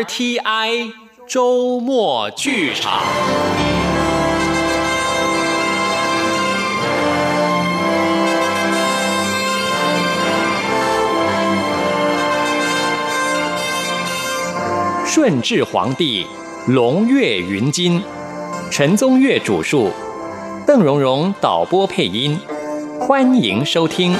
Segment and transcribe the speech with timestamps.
[0.00, 0.92] RTI
[1.28, 3.02] 周末剧场。
[15.04, 16.26] 顺治皇帝
[16.66, 18.02] 龙跃云津，
[18.70, 19.90] 陈宗岳主述，
[20.66, 22.40] 邓荣荣导播配音，
[22.98, 24.16] 欢迎收听。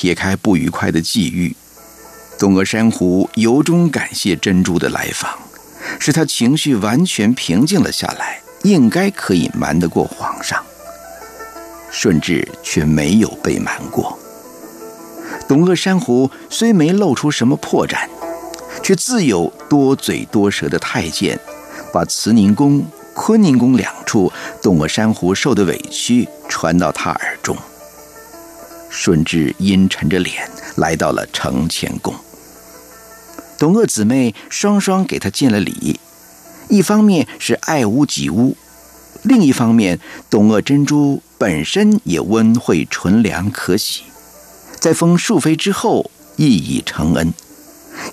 [0.00, 1.56] 撇开不愉快的际遇，
[2.38, 5.36] 东阿珊瑚由衷感谢珍珠的来访，
[5.98, 10.64] 使他情绪完全平静了下来，应该可以瞒得过皇上。
[11.90, 14.16] 顺治却没有被瞒过。
[15.48, 18.06] 东阿珊瑚虽没露出什么破绽，
[18.80, 21.36] 却自有多嘴多舌的太监，
[21.92, 27.37] 把慈宁宫、坤宁宫两处东阿珊瑚受的委屈传到他耳。
[29.00, 32.12] 顺治阴沉着脸来到了承乾宫，
[33.56, 36.00] 董鄂姊妹双双给他见了礼，
[36.68, 38.56] 一方面是爱屋及乌，
[39.22, 44.02] 另一方面董鄂珍珠本身也温惠纯良可喜，
[44.80, 47.32] 在封庶妃之后亦已承恩，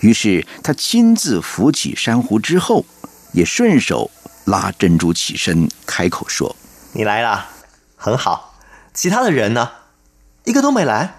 [0.02, 2.86] 于是他亲自扶起珊瑚之后，
[3.34, 4.12] 也顺手
[4.46, 6.56] 拉珍珠起身，开口说
[6.94, 7.50] ：“你来了，
[7.96, 8.60] 很好。
[8.94, 9.68] 其他的人呢？”
[10.46, 11.16] 一个都没来。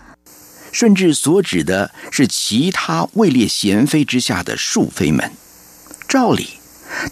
[0.72, 5.32] 顺治所指的是其他位列贤妃之下的庶妃们。
[6.08, 6.58] 照理，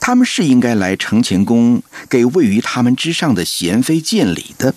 [0.00, 4.74] 他们是应该来承乾宫给位于他们之上的贤妃见礼的。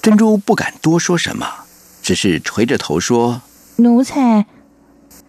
[0.00, 1.46] 珍珠不敢多说什么，
[2.00, 3.42] 只是垂着头说
[3.76, 4.46] ：“奴才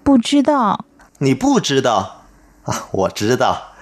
[0.03, 0.85] 不知道。”
[1.19, 2.25] 你不知道
[2.63, 2.88] 啊？
[2.91, 3.73] 我知道，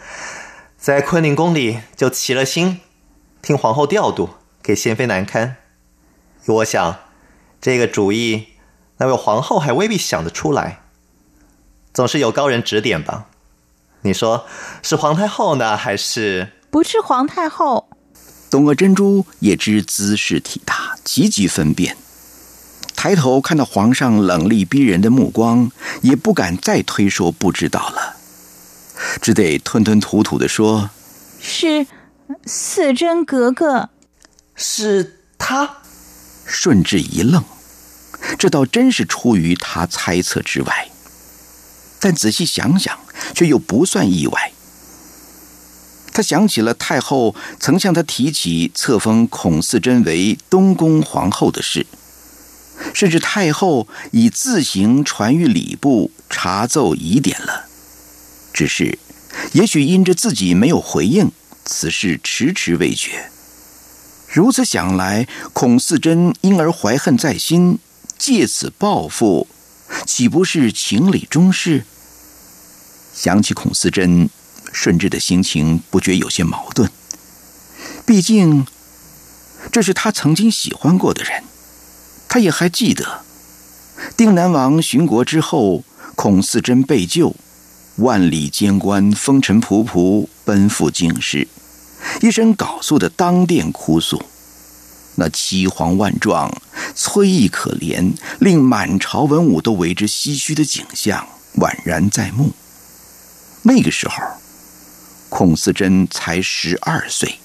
[0.77, 2.79] 在坤宁宫里就齐了心，
[3.41, 4.29] 听皇后调度，
[4.63, 5.57] 给贤妃难堪。
[6.47, 6.99] 我想，
[7.59, 8.47] 这个主意，
[8.97, 10.81] 那位皇后还未必想得出来。
[11.93, 13.25] 总是有高人指点吧？
[14.03, 14.45] 你说
[14.81, 17.89] 是皇太后呢，还是不是皇太后？
[18.49, 21.97] 东阿珍珠也知姿势体大，急急分辨。
[22.95, 25.69] 抬头看到皇上冷厉逼人的目光，
[26.01, 28.15] 也不敢再推说不知道了，
[29.21, 30.89] 只得吞吞吐吐的说
[31.41, 31.85] ：“是
[32.45, 33.89] 四珍格格，
[34.55, 35.79] 是他。”
[36.47, 37.43] 顺治一愣，
[38.39, 40.89] 这倒真是出于他猜测之外。
[41.99, 42.97] 但仔细想想，
[43.35, 44.51] 却又不算意外。
[46.13, 51.85] 他想起了太后曾向他提起册封孔四贞为东宫皇后的事，
[52.93, 57.65] 甚至太后已自行传谕礼部查奏疑点了。
[58.53, 58.97] 只是，
[59.51, 61.31] 也许因着自己没有回应，
[61.65, 63.29] 此事迟迟未决。
[64.29, 67.79] 如此想来，孔四珍因而怀恨在心，
[68.17, 69.47] 借此报复，
[70.05, 71.85] 岂不是情理中事？
[73.13, 74.29] 想起孔四珍，
[74.73, 76.91] 顺治的心情不觉有些矛盾。
[78.05, 78.67] 毕竟，
[79.71, 81.43] 这是他曾经喜欢过的人，
[82.27, 83.21] 他也还记得，
[84.17, 85.83] 定南王巡国之后，
[86.15, 87.33] 孔四珍被救，
[87.95, 91.47] 万里监官风尘仆仆奔赴京师。
[92.21, 94.21] 一声缟素的当殿哭诉，
[95.15, 96.51] 那凄惶万状、
[96.95, 102.51] 催意可怜，令满朝文武都为之唏嘘的景象宛然在目。
[103.63, 104.15] 那个时候，
[105.29, 107.39] 孔四珍才十二岁。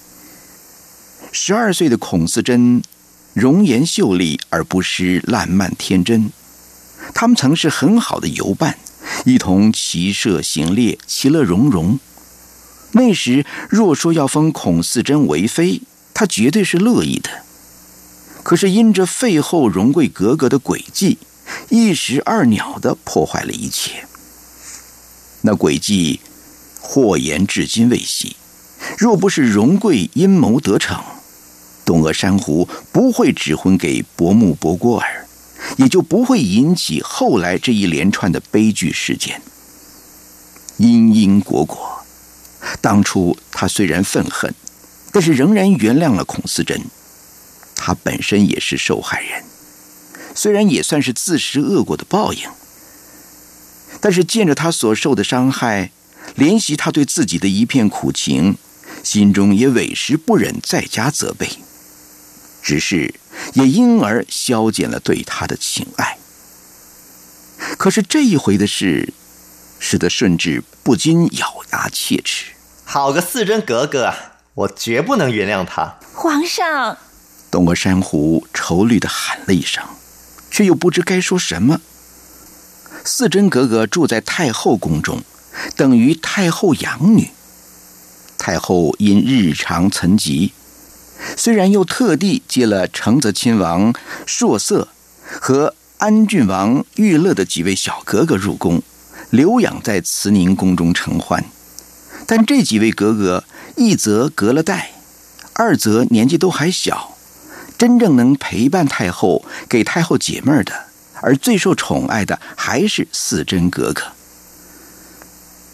[1.33, 2.83] 十二岁的孔四珍，
[3.33, 6.31] 容颜秀丽而不失烂漫天真。
[7.15, 8.79] 他们曾是很好的游伴，
[9.25, 11.99] 一同骑射行猎，其乐融融。
[12.93, 17.31] 那时若说要封孔四珍为妃，他绝对是乐意的。
[18.43, 21.19] 可是因着废后荣贵格格的诡计，
[21.71, 24.05] 一石二鸟的破坏了一切。
[25.43, 26.21] 那诡计
[26.81, 28.37] 祸延至今未息。
[28.99, 31.03] 若不是荣贵阴谋得逞，
[31.85, 35.27] 东阿珊瑚不会指婚给伯木伯郭儿，
[35.77, 39.41] 也就不会引起后来这一连串的悲剧事件。
[40.77, 42.02] 因因果果。
[42.81, 44.55] 当初他虽然愤恨，
[45.13, 46.81] 但是仍然原谅了孔思珍。
[47.75, 49.43] 他本身也是受害人，
[50.35, 52.49] 虽然也算是自食恶果的报应，
[54.01, 55.91] 但是见着他所受的伤害，
[56.37, 58.57] 怜惜他对自己的一片苦情，
[59.03, 61.49] 心中也委实不忍再加责备，
[62.63, 63.13] 只是
[63.55, 66.19] 也因而消减了对他的情爱。
[67.77, 69.13] 可是这一回的事，
[69.85, 72.53] 使得顺治不禁咬牙切齿。
[72.85, 74.15] 好个四真格格啊！
[74.55, 75.97] 我绝不能原谅他。
[76.15, 76.97] 皇上，
[77.51, 79.83] 东阿珊瑚愁虑的喊了一声，
[80.53, 81.81] 却又不知该说什么。
[83.05, 85.21] 四真格格住在太后宫中，
[85.77, 87.31] 等于太后养女。
[88.39, 90.53] 太后因日常岑疾，
[91.37, 93.93] 虽然又特地接了承泽亲王
[94.25, 94.89] 硕色
[95.41, 95.75] 和。
[95.99, 98.83] 安郡王玉乐的几位小格格入宫，
[99.33, 101.43] 留养在慈宁宫中承欢。
[102.27, 103.45] 但这几位格格，
[103.77, 104.93] 一则隔了代，
[105.55, 107.17] 二则年纪都还小，
[107.79, 110.85] 真正能陪伴太后、给太后解闷的，
[111.23, 114.03] 而最受宠爱的还是四真格格。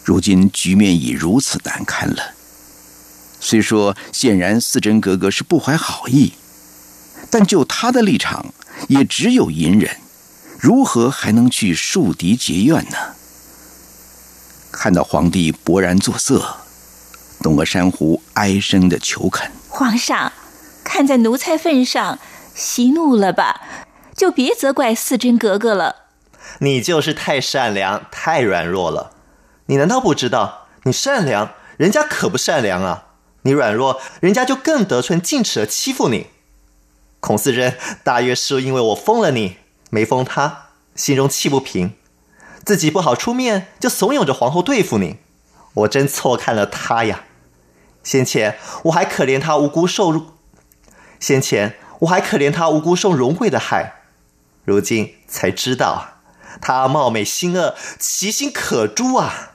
[0.05, 2.33] 如今局面已如此难堪了。
[3.41, 6.33] 虽说显然四真格格是不怀好意，
[7.29, 8.53] 但就他的立场，
[8.87, 9.97] 也只有隐忍。
[10.57, 12.97] 如何还能去树敌结怨呢？
[14.71, 16.57] 看到皇帝勃然作色，
[17.41, 20.31] 董鄂珊瑚哀声的求恳：“皇上，
[20.83, 22.19] 看在奴才份上，
[22.53, 23.61] 息怒了吧，
[24.15, 25.95] 就别责怪四真格格了。
[26.59, 29.11] 你就是太善良，太软弱了。
[29.65, 36.27] 你难道不知道，你善良，人家可不善良啊；你软弱，人家就更得寸进尺的欺负你。
[37.19, 39.57] 孔四珍大约是因为我封了你。”
[39.91, 41.95] 没封他，心中气不平，
[42.65, 45.17] 自己不好出面，就怂恿着皇后对付你。
[45.75, 47.25] 我真错看了他呀！
[48.03, 50.33] 先前我还可怜他无辜受，
[51.19, 54.01] 先前我还可怜他无辜受荣贵的害，
[54.63, 56.19] 如今才知道
[56.61, 59.51] 他貌美心恶，其心可诛啊！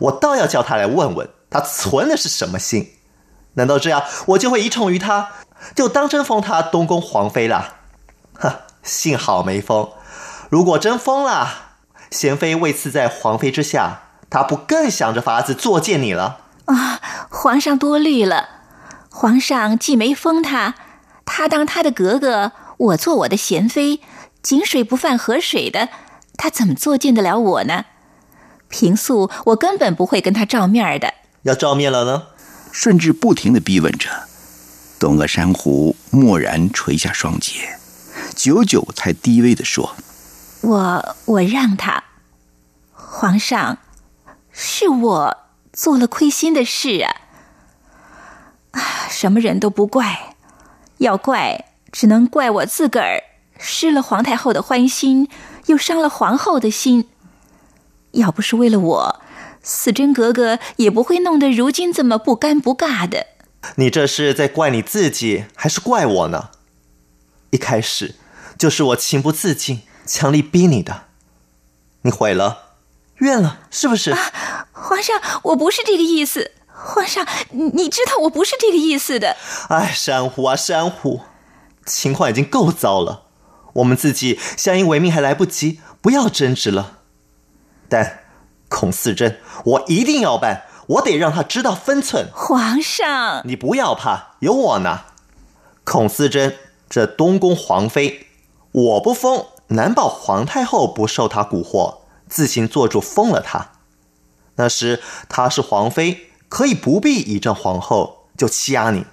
[0.00, 2.92] 我倒要叫他来问问，他存的是什么心？
[3.54, 5.30] 难道这样我就会遗宠于他，
[5.74, 7.76] 就当真封他东宫皇妃了？
[8.34, 8.52] 哼！
[8.82, 9.90] 幸好没封，
[10.48, 11.69] 如果真封了，
[12.10, 16.40] 贤妃位次在皇妃之下，她不更想着法子作践你了？
[16.66, 18.48] 啊，皇上多虑了。
[19.10, 20.74] 皇上既没封她，
[21.24, 24.00] 她当她的格格，我做我的贤妃，
[24.42, 25.88] 井水不犯河水的，
[26.36, 27.84] 她怎么作践得了我呢？
[28.68, 31.14] 平素我根本不会跟她照面的。
[31.42, 32.24] 要照面了呢？
[32.72, 34.08] 顺治不停的逼问着，
[34.98, 37.78] 东阿珊瑚蓦然垂下双睫。
[38.36, 39.96] 久久才低微的说
[40.62, 42.04] ：“我我让他，
[42.92, 43.78] 皇上，
[44.52, 45.36] 是我
[45.72, 47.16] 做了亏心的事啊！
[48.72, 50.36] 啊， 什么人都不怪，
[50.98, 53.22] 要怪只能怪我自个儿
[53.58, 55.28] 失了皇太后的欢心，
[55.66, 57.08] 又伤了皇后的心。
[58.12, 59.20] 要不是为了我，
[59.62, 63.26] 四真格格也不会弄得如今这么不尴不尬的。
[63.76, 66.50] 你这是在怪你自己，还是怪我呢？
[67.50, 68.16] 一开始。”
[68.58, 69.80] 就是我情不自禁，
[70.10, 71.04] 强力逼你的，
[72.02, 72.72] 你悔了，
[73.18, 74.10] 怨了，是不是？
[74.10, 76.50] 啊，皇上，我不是这个意思。
[76.66, 79.36] 皇上，你知道我不是这个意思的。
[79.68, 81.20] 哎，珊瑚啊，珊瑚，
[81.86, 83.22] 情况已经够糟了，
[83.74, 86.98] 我们自己相依为命还来不及，不要争执了。
[87.88, 88.24] 但
[88.68, 92.28] 孔四珍，我一定要办，我得让他知道分寸。
[92.34, 95.02] 皇上，你不要怕，有我呢。
[95.84, 96.56] 孔四珍，
[96.88, 98.26] 这东宫皇妃。
[98.72, 101.98] 我不封，难保皇太后不受他蛊惑，
[102.28, 103.72] 自行做主封了他。
[104.56, 109.06] 那时她是皇妃，可以不必倚仗皇后就欺压你，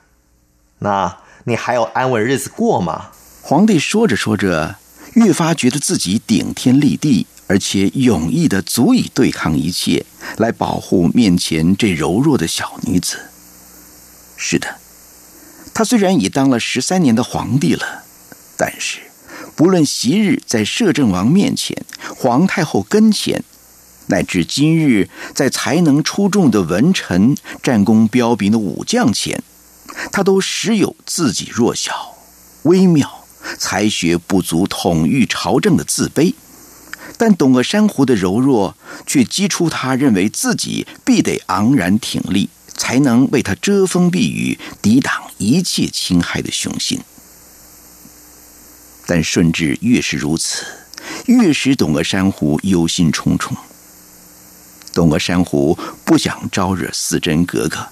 [0.79, 3.11] 那你还有安稳日子过吗？
[3.41, 4.75] 皇帝说着说着，
[5.13, 10.05] 越发觉得自己顶天立地，而且勇毅的足以对抗一切，
[10.37, 13.17] 来保护面前这柔弱的小女子。
[14.35, 14.75] 是的，
[15.73, 18.03] 他虽然已当了十三年的皇帝了，
[18.57, 19.06] 但是。
[19.57, 21.83] 不论昔日在摄政王面前、
[22.15, 23.43] 皇太后跟前，
[24.05, 29.41] 乃至今日在才能出众的文臣、战功彪炳的武将前，
[30.11, 32.15] 他都时有自己弱小、
[32.63, 33.25] 微妙、
[33.57, 36.35] 才学不足统御朝政的自卑。
[37.17, 47.01] 但董鄂珊瑚的柔弱，却激出他认为自己必得昂然挺立，才能为他遮风避雨、抵挡一切侵害的雄心。
[49.07, 50.65] 但顺治越是如此，
[51.25, 53.55] 越使董鄂珊瑚忧心忡忡。
[54.93, 57.87] 董鄂珊瑚不想招惹四真格格，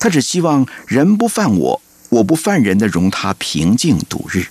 [0.00, 4.46] 他只希望人不犯我，我不犯人的容他平静度日。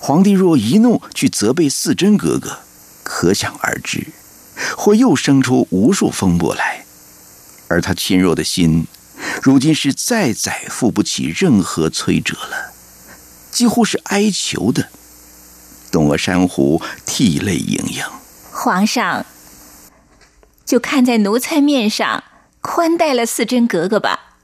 [0.00, 2.58] 皇帝若一怒去责备四真格格，
[3.02, 4.06] 可想而知，
[4.76, 6.84] 会又生出无数风波来。
[7.68, 8.86] 而他亲弱的心，
[9.42, 12.72] 如今是再载负不起任何摧折了，
[13.58, 14.88] 几乎是哀求的。
[15.90, 18.04] 董鄂珊瑚涕泪盈盈。
[18.52, 19.26] 皇上，
[20.64, 22.22] 就看在奴才面上，
[22.60, 24.36] 宽待了四真格格吧。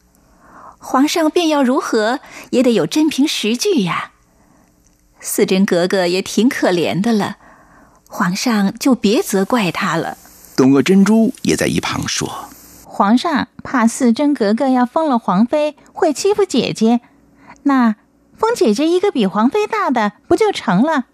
[0.80, 2.18] 皇上便要如何，
[2.50, 4.11] 也得有真凭实据呀。
[5.21, 7.37] 四真格格也挺可怜的了，
[8.09, 10.18] 皇上就别责怪他了。
[10.56, 12.49] 董鄂珍珠也在一旁说。
[12.83, 17.00] 皇上怕四真格格要封了皇妃，会欺负姐姐。
[17.62, 17.94] 那
[18.38, 21.04] 封姐姐一个比皇妃大的，不就成了？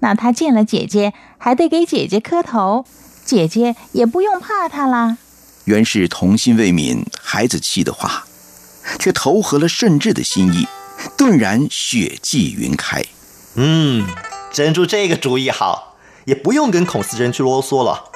[0.00, 2.84] 那他见了姐姐，还得给姐姐磕头，
[3.24, 5.16] 姐姐也不用怕他啦。
[5.64, 8.24] 原是童心未泯、孩子气的话，
[8.98, 10.66] 却投合了顺治的心意，
[11.16, 13.04] 顿然血迹云开。
[13.54, 14.06] 嗯，
[14.52, 18.10] 珍珠这个主意好，也不用跟孔思珍去啰嗦了。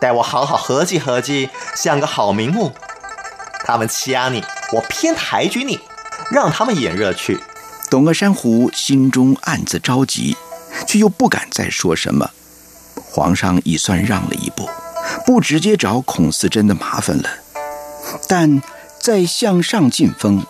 [0.00, 2.72] 待我好好合计合计，想个好名目。
[3.64, 5.78] 他们欺压你，我偏抬举你，
[6.30, 7.38] 让他们眼热去。
[7.92, 10.34] 董鄂珊瑚心中暗自着急，
[10.86, 12.26] 却又不敢再说什么。
[13.04, 14.66] 皇上已算让了一步，
[15.26, 17.28] 不直接找孔思珍的麻烦了。
[18.26, 18.62] 但
[18.98, 20.42] 再向上进封，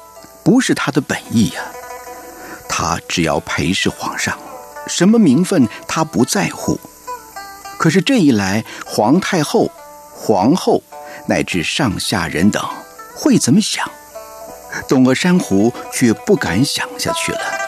[0.45, 1.63] 不是他的本意呀。
[2.69, 4.39] 他只要陪侍皇上，
[4.87, 6.79] 什么名分他不在乎。
[7.77, 9.69] 可是这一来，皇太后、
[10.15, 10.81] 皇后
[11.27, 12.65] 乃至上下人等
[13.17, 13.91] 会怎么想？
[14.89, 17.62] 董鄂珊瑚却不敢想下去了。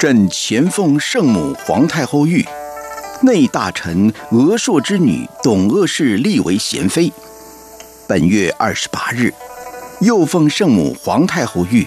[0.00, 2.42] 朕前奉圣母皇太后谕，
[3.20, 7.12] 内大臣娥硕之女董鄂氏立为贤妃。
[8.08, 9.30] 本月二十八日，
[10.00, 11.86] 又奉圣母皇太后谕，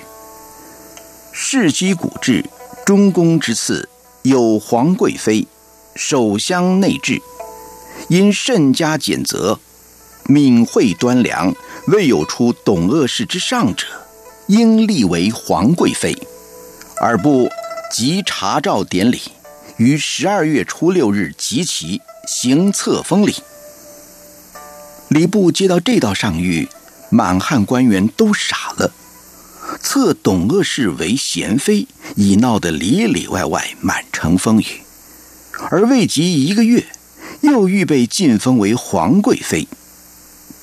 [1.32, 2.46] 世居古制
[2.86, 3.90] 中宫之次
[4.22, 5.48] 有皇贵妃，
[5.96, 7.20] 守乡内治，
[8.10, 9.60] 因甚加减责，
[10.28, 11.52] 敏慧端良，
[11.88, 13.88] 未有出董鄂氏之上者，
[14.46, 16.16] 应立为皇贵妃，
[17.02, 17.50] 而不。
[17.94, 19.22] 即查诏典礼，
[19.78, 23.36] 于十二月初六日集齐行册封礼。
[25.10, 26.68] 礼部接到这道上谕，
[27.12, 28.92] 满汉官员都傻了。
[29.80, 31.86] 册董鄂氏为贤妃，
[32.16, 34.82] 已闹得里里外外满城风雨，
[35.70, 36.88] 而未及一个月，
[37.42, 39.68] 又预备晋封为皇贵妃，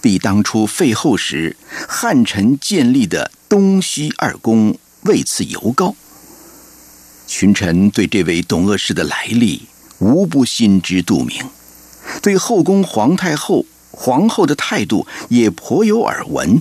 [0.01, 1.57] 比当初废后时
[1.89, 5.95] 汉臣建立的东西二宫位次尤高。
[7.31, 9.69] 群臣对这位董鄂氏的来历
[10.01, 11.49] 无不心知肚明，
[12.21, 16.61] 对后宫皇太后、皇后的态度也颇有耳闻。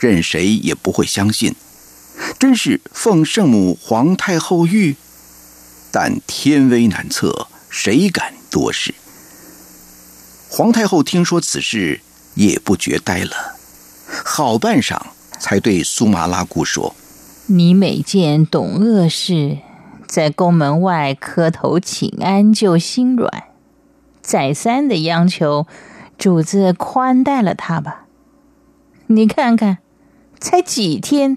[0.00, 1.54] 任谁也不会相信，
[2.40, 4.96] 真是奉圣母皇太后谕。
[5.92, 8.92] 但天威难测，谁敢多事？
[10.50, 12.00] 皇太后听说此事，
[12.34, 13.54] 也不觉呆了，
[14.24, 15.00] 好半晌
[15.38, 16.96] 才对苏麻拉姑说。
[17.46, 19.58] 你每见董鄂氏
[20.06, 23.44] 在宫门外磕头请安，就心软，
[24.20, 25.66] 再三的央求
[26.16, 28.06] 主子宽待了他吧。
[29.08, 29.78] 你看看，
[30.38, 31.36] 才几天，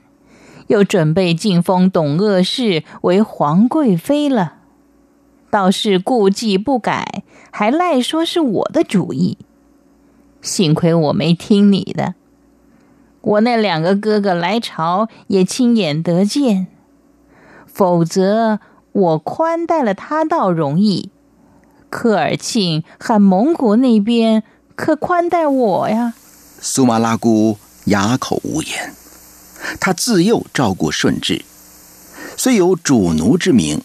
[0.68, 4.58] 又准备晋封董鄂氏为皇贵妃了，
[5.50, 9.40] 倒是顾忌不改，还赖说是我的主意。
[10.40, 12.14] 幸亏我没听你的。
[13.26, 16.68] 我那两个哥哥来朝也亲眼得见，
[17.66, 18.60] 否则
[18.92, 21.10] 我宽待了他倒容易，
[21.90, 24.44] 科尔沁和蒙古那边
[24.76, 26.14] 可宽待我呀？
[26.62, 28.94] 苏麻拉姑哑口无言。
[29.80, 31.44] 他自幼照顾顺治，
[32.38, 33.82] 虽有主奴之名，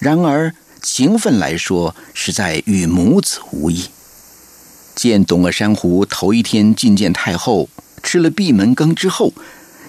[0.00, 3.86] 然而情分来说，实在与母子无异。
[4.96, 7.68] 见董鄂珊瑚头一天觐见太后。
[8.02, 9.32] 吃了闭门羹之后，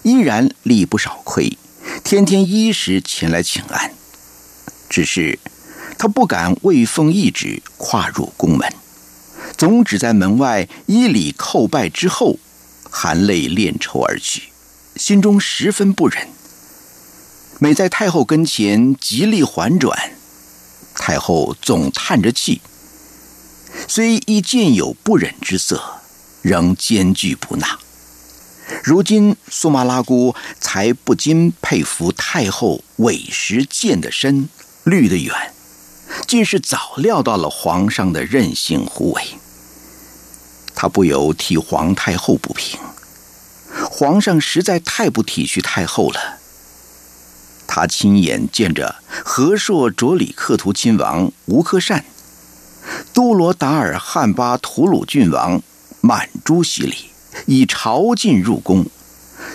[0.04, 1.58] 依然立不少亏，
[2.04, 3.92] 天天依时前来请安。
[4.90, 5.40] 只是
[5.98, 8.72] 他不敢未奉懿旨跨入宫门，
[9.58, 12.38] 总只在门外依礼叩拜之后，
[12.90, 14.50] 含泪敛愁而去，
[14.96, 16.28] 心中十分不忍。
[17.60, 19.98] 每在太后跟前极力缓转，
[20.96, 22.62] 太后总叹着气，
[23.88, 25.82] 虽亦见有不忍之色，
[26.42, 27.80] 仍坚拒不纳。
[28.82, 34.48] 如今苏麻拉姑才不禁佩服太后委实见得深，
[34.84, 35.54] 虑得远，
[36.28, 39.22] 竟是早料到了皇上的任性胡为。
[40.76, 42.80] 他不由替皇太后不平，
[43.90, 46.40] 皇上实在太不体恤太后了。
[47.66, 52.06] 他亲眼见着和硕卓里克图亲王吴克善、
[53.14, 55.62] 都罗达尔汉巴图鲁郡王
[56.02, 57.13] 满珠洗礼，
[57.46, 58.86] 以朝觐入宫，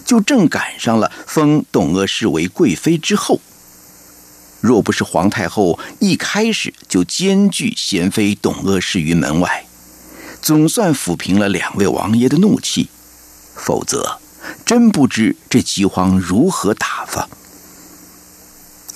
[0.04, 3.40] 就正赶上了封董鄂氏为贵妃之后。
[4.60, 9.66] 若不是皇太后一开始就监拒贤妃董鄂氏于门外，
[10.42, 12.88] 总算抚平了两位王爷的怒气，
[13.54, 14.18] 否则
[14.66, 17.28] 真不知这饥荒如何打发。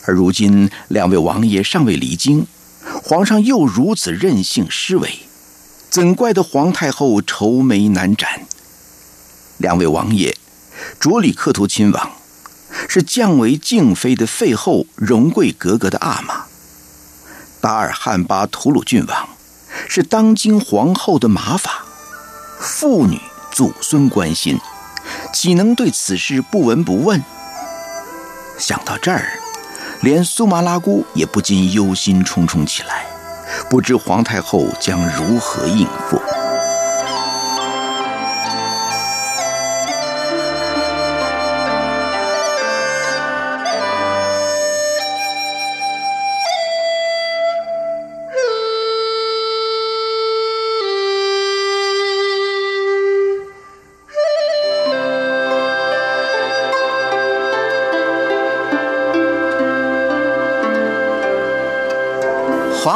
[0.04, 2.46] 而如今两位王爷尚未离京，
[3.04, 5.20] 皇上又如此任性施为，
[5.88, 8.46] 怎怪得皇太后愁眉难展？
[9.62, 10.36] 两位王爷，
[10.98, 12.10] 卓里克图亲王
[12.88, 16.46] 是降为静妃的废后荣贵格格的阿玛，
[17.60, 19.28] 达尔汉巴图鲁郡王
[19.88, 21.84] 是当今皇后的马法，
[22.58, 23.20] 父女
[23.52, 24.58] 祖孙关心，
[25.32, 27.22] 岂能对此事不闻不问？
[28.58, 29.38] 想到这儿。
[30.00, 33.06] 连苏麻拉姑也不禁忧心忡忡起来，
[33.70, 36.20] 不知皇太后将如何应付。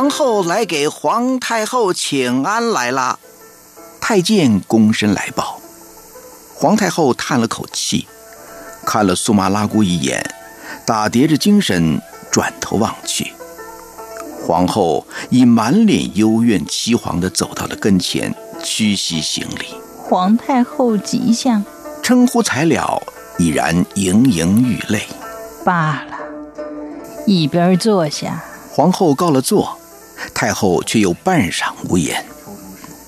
[0.07, 3.19] 皇后来给皇太后请安来了，
[4.01, 5.61] 太监躬身来报。
[6.55, 8.07] 皇太后叹了口气，
[8.85, 10.25] 看了苏麻拉姑一眼，
[10.87, 13.33] 打叠着精神转头望去。
[14.47, 19.75] 皇后已满脸幽怨凄惶地走到了跟前，屈膝行礼。
[20.05, 21.65] 皇太后吉祥，
[22.01, 23.03] 称呼才了，
[23.39, 25.03] 已然盈盈欲泪。
[25.65, 26.17] 罢了，
[27.27, 28.45] 一边坐下。
[28.71, 29.77] 皇后告了座，
[30.39, 32.23] 太后却又半晌无言。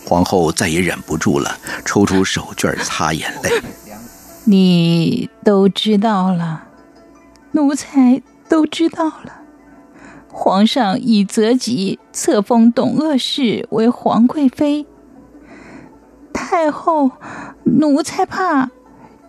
[0.07, 3.51] 皇后再也忍不住了，抽出手绢擦眼泪。
[4.47, 6.65] 你都知道了，
[7.53, 9.43] 奴才都知道了。
[10.33, 14.87] 皇上已择吉册封董鄂氏为皇贵妃。
[16.33, 17.11] 太后，
[17.65, 18.71] 奴才怕，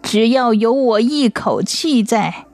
[0.01, 2.45] 只要有我一口气在，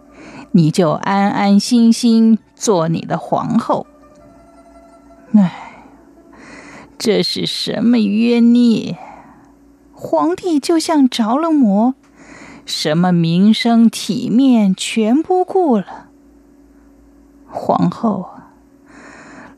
[0.54, 2.40] 你就安安心心。
[2.56, 3.86] 做你的皇后，
[5.38, 5.84] 唉，
[6.98, 8.98] 这是什么冤孽？
[9.92, 11.96] 皇帝就像着了魔，
[12.66, 16.08] 什么名声体面全不顾了。
[17.50, 18.30] 皇后，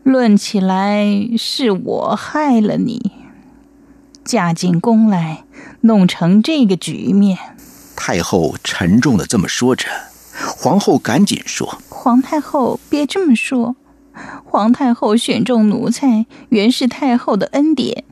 [0.04, 1.06] 论起来
[1.38, 3.12] 是我害了你，
[4.24, 5.44] 嫁进宫来
[5.82, 7.38] 弄成这个局面。
[7.96, 9.88] 太后沉重的这么说着。
[10.56, 13.76] 皇后赶紧说：“皇太后别这么说，
[14.46, 18.04] 皇太后选中奴才原是太后的恩典，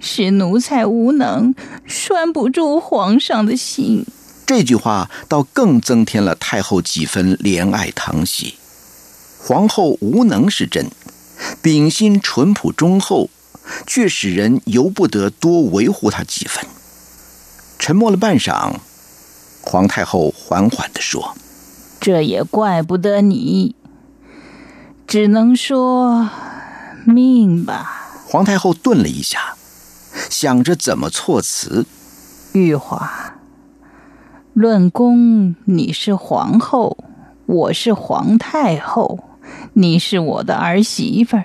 [0.00, 4.04] 是奴才无能拴不住皇上的心。”
[4.44, 8.54] 这句话倒更增添了太后几分怜爱疼惜。
[9.38, 10.86] 皇后无能是真，
[11.62, 13.30] 秉心淳朴忠厚，
[13.86, 16.64] 却使人由不得多维护她几分。
[17.78, 18.74] 沉默了半晌，
[19.62, 21.34] 皇太后缓缓地说。
[22.00, 23.74] 这也怪不得你，
[25.12, 26.30] 只能说
[27.04, 28.22] 命吧。
[28.26, 29.56] 皇太后顿了一下，
[30.30, 31.84] 想着怎么措辞。
[32.54, 33.34] 玉华，
[34.54, 36.96] 论功你是皇后，
[37.44, 39.22] 我是皇太后，
[39.74, 41.44] 你是我的儿媳妇儿。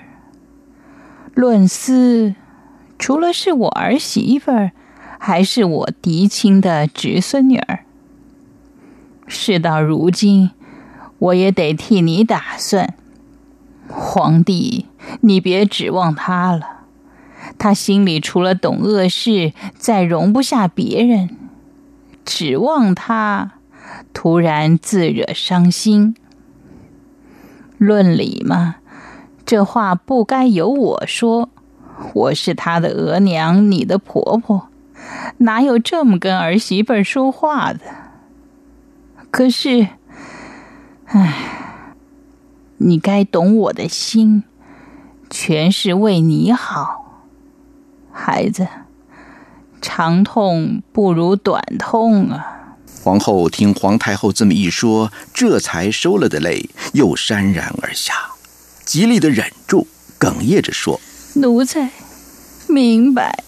[1.34, 2.34] 论私，
[2.98, 4.72] 除了是我儿媳妇儿，
[5.18, 7.80] 还是我嫡亲的侄孙女儿。
[9.26, 10.52] 事到如今，
[11.18, 12.94] 我也得替你打算。
[13.88, 14.86] 皇帝，
[15.22, 16.84] 你别指望他了，
[17.58, 21.30] 他心里除了懂恶事，再容不下别人。
[22.24, 23.52] 指望他，
[24.12, 26.14] 突然自惹伤心。
[27.78, 28.76] 论理嘛，
[29.46, 31.48] 这话不该由我说，
[32.12, 34.68] 我是他的额娘，你的婆婆，
[35.38, 37.80] 哪有这么跟儿媳妇说话的？
[39.30, 39.88] 可是，
[41.06, 41.34] 唉，
[42.78, 44.44] 你该懂我的心，
[45.28, 47.22] 全是为你好，
[48.12, 48.66] 孩子。
[49.80, 52.76] 长痛不如短痛啊！
[53.04, 58.12] 皇后听皇太后这么一说，这才收了的泪，又潸然而下，
[58.84, 59.86] 极力的忍住，
[60.18, 61.00] 哽咽着说
[61.34, 61.90] ：“奴才
[62.68, 63.44] 明白，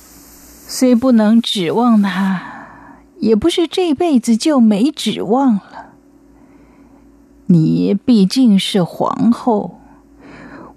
[0.68, 2.42] 虽不能指望他，
[3.18, 5.62] 也不是这辈子就没指望了。
[7.52, 9.80] 你毕竟是皇后，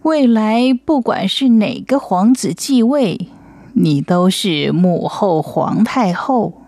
[0.01, 3.27] 未来不管是哪个皇子继位。”
[3.75, 6.61] 你都是母后皇太后，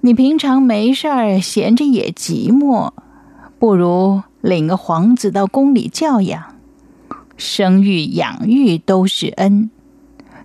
[0.00, 2.90] 你平常没事儿闲着也寂寞，
[3.60, 6.56] 不如领个皇子到宫里教养，
[7.36, 9.70] 生育养育都是恩，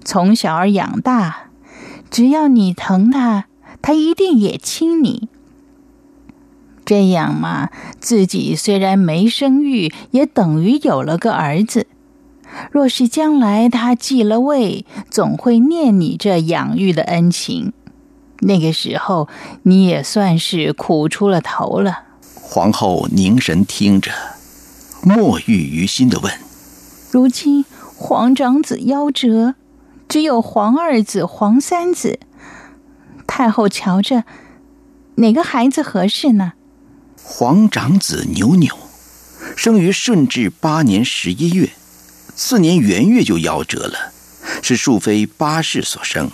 [0.03, 1.49] 从小儿养大，
[2.12, 3.45] 只要你疼他，
[3.82, 5.30] 他一定也亲你。
[6.88, 7.69] 这样嘛，
[8.00, 11.86] 自己虽然没生育，也等于有了个儿子。
[12.71, 17.73] 若是将来他继了位，总会念你这养育的恩情。
[18.39, 19.28] 那个时候，
[19.63, 22.04] 你也算是苦出了头了。
[22.41, 24.10] 皇后凝神听着，
[25.04, 26.32] 莫郁于心的问
[27.12, 27.65] ：“如今
[27.97, 29.56] 皇长子夭折，
[30.08, 32.17] 只有皇二子、皇三子，
[33.28, 34.23] 太后瞧着
[35.15, 36.54] 哪个孩子合适呢？”
[37.30, 38.74] 皇长子牛牛，
[39.58, 41.72] 生于顺治八年十一月。
[42.38, 44.13] 次年元月就夭折了，
[44.63, 46.32] 是庶妃八世所生。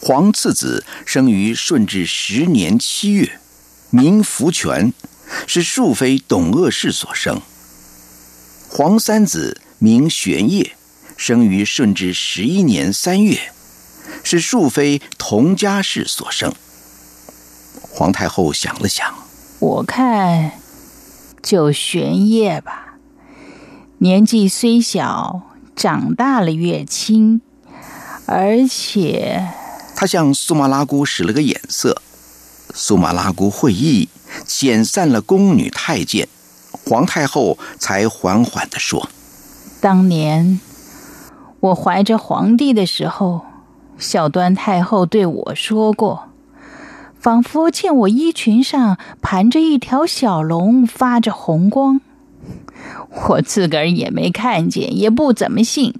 [0.00, 3.38] 皇次子生于顺治十年七月，
[3.90, 4.92] 名福全，
[5.46, 7.40] 是庶妃董鄂氏所生。
[8.68, 10.72] 皇三子名玄烨，
[11.16, 13.52] 生于顺治十一年三月，
[14.24, 16.52] 是庶妃佟佳氏所生。
[17.80, 19.21] 皇太后想了想，
[19.62, 20.50] 我看
[21.40, 22.98] 就玄烨吧。
[23.98, 25.42] 年纪虽小，
[25.76, 27.40] 长大了越亲，
[28.26, 29.46] 而且
[29.94, 32.02] 他向苏麻拉姑使了个眼色，
[32.74, 34.08] 苏麻拉姑会意，
[34.44, 36.26] 遣散了宫女太监，
[36.84, 39.08] 皇太后才缓缓的说
[39.80, 40.58] ：“当年
[41.60, 43.42] 我怀着皇帝的时候，
[43.96, 46.31] 孝端太后对我说过，
[47.22, 52.00] 仿佛见我衣裙上盘着一条小龙，发着红光。”
[53.28, 55.94] 我自个儿也没看见，也不怎么信。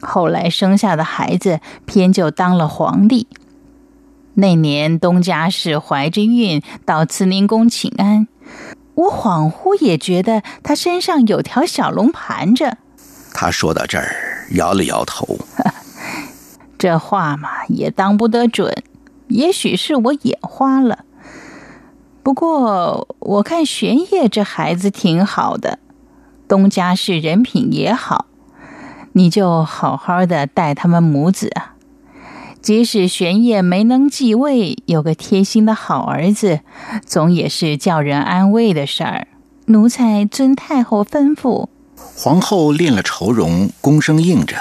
[0.00, 3.26] 后来生下的孩子偏就当了皇帝。
[4.32, 8.26] 那年东家氏怀着孕到慈宁宫请安，
[8.94, 12.78] 我恍惚也觉得他身上有条小龙盘着。
[13.34, 15.38] 他说到这儿，摇了摇头。
[16.78, 18.74] 这话嘛，也当不得准，
[19.30, 21.04] 也许是我眼花了。
[22.22, 25.78] 不过我看玄烨这孩子挺好的。
[26.46, 28.26] 东家是人品也好，
[29.12, 31.74] 你就好好的待他们母子啊。
[32.60, 36.60] 即使玄烨没能继位，有个贴心的好儿子，
[37.06, 39.28] 总也是叫人安慰的事儿。
[39.66, 41.68] 奴才遵太后吩咐。
[42.16, 44.56] 皇后练了愁容，躬声应着。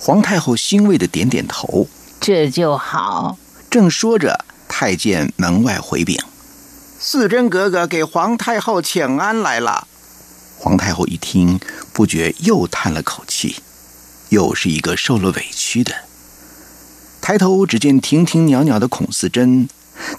[0.00, 1.86] 皇太后欣慰的点点头，
[2.18, 3.36] 这就好。
[3.76, 6.18] 正说着，太监门外回禀
[6.98, 9.86] ：“四珍格格给皇太后请安来了。”
[10.56, 11.60] 皇太后一听，
[11.92, 13.56] 不觉又叹了口气，
[14.30, 15.92] 又是一个受了委屈的。
[17.20, 19.68] 抬头只见亭亭袅袅的孔四珍，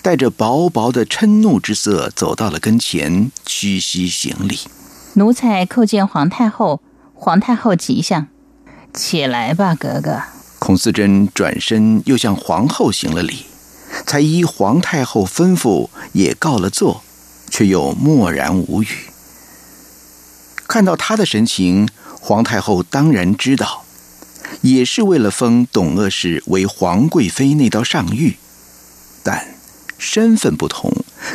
[0.03, 4.59] 带着薄薄的嗔怒之色走到了跟前，屈膝行礼。
[5.15, 6.79] 奴才叩见皇太后，
[7.15, 8.27] 皇太后吉祥，
[8.93, 10.21] 起来吧，格格。
[10.59, 13.45] 孔四贞转身又向皇后行了礼，
[14.05, 17.03] 才依皇太后吩咐也告了座，
[17.49, 18.87] 却又默然无语。
[20.67, 21.87] 看到他的神情，
[22.19, 23.85] 皇太后当然知道，
[24.61, 28.35] 也是为了封董鄂氏为皇贵妃那道上谕，
[29.23, 29.55] 但
[29.97, 30.91] 身份不同，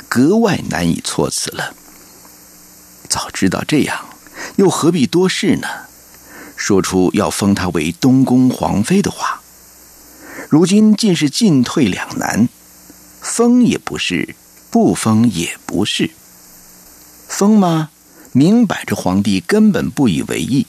[0.08, 1.74] 格外难以措辞了。
[3.08, 4.04] 早知道这样，
[4.56, 5.68] 又何必多事呢？
[6.62, 9.40] 说出要封她为东宫皇妃的话，
[10.48, 12.48] 如今竟是进退两难，
[13.20, 14.36] 封也不是，
[14.70, 16.12] 不封也不是，
[17.26, 17.90] 封吗？
[18.30, 20.68] 明摆着，皇帝根本不以为意，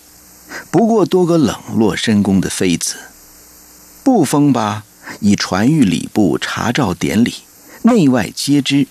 [0.71, 2.95] 不过多个冷落深宫的妃子，
[4.03, 4.85] 不封吧，
[5.19, 7.35] 已传谕礼部查照典礼，
[7.83, 8.87] 内外皆知。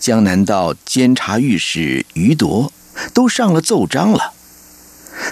[0.00, 2.72] 江南道监察御史余铎
[3.12, 4.33] 都上了奏章了，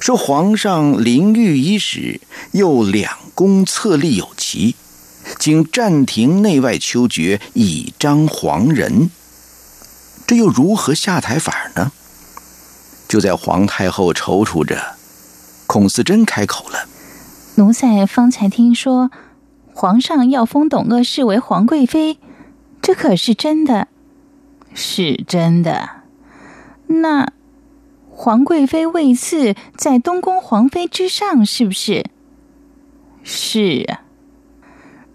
[0.01, 2.21] 说皇上临御伊始，
[2.53, 4.77] 又两宫册立有齐，
[5.39, 9.11] 经暂停内外秋决，以彰皇仁。
[10.27, 11.93] 这又如何下台法呢？
[13.09, 14.95] 就在皇太后踌躇着，
[15.67, 16.89] 孔思珍开口了
[17.57, 19.11] ：“奴才方才听说，
[19.75, 22.19] 皇上要封董鄂氏为皇贵妃，
[22.81, 23.89] 这可是真的？
[24.75, 25.91] 是真的？
[26.87, 27.31] 那
[28.25, 32.07] 皇贵妃位次在东宫皇妃之上，是不是？
[33.25, 34.03] 是啊。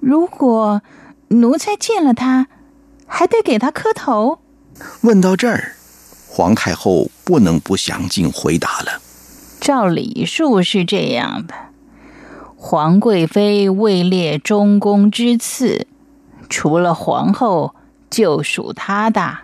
[0.01, 0.81] 如果
[1.29, 2.47] 奴才见了她，
[3.05, 4.39] 还得给她磕头。”
[5.03, 5.71] 问到这儿，
[6.27, 9.01] 皇太后不能不详尽回答了。
[9.61, 11.53] 照礼数是这样的：
[12.57, 15.87] 皇贵妃位列中宫之次，
[16.49, 17.73] 除了皇后，
[18.09, 19.37] 就属她的。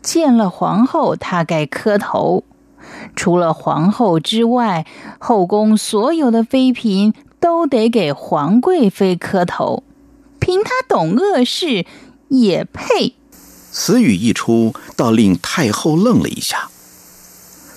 [0.00, 2.42] 见了皇后，她该磕头；
[3.16, 4.86] 除了皇后之外，
[5.18, 9.82] 后宫所有的妃嫔都得给皇贵妃磕头。
[10.38, 11.86] 凭她懂恶事，
[12.28, 13.14] 也配。
[13.72, 16.68] 此语一出，倒令太后愣了一下。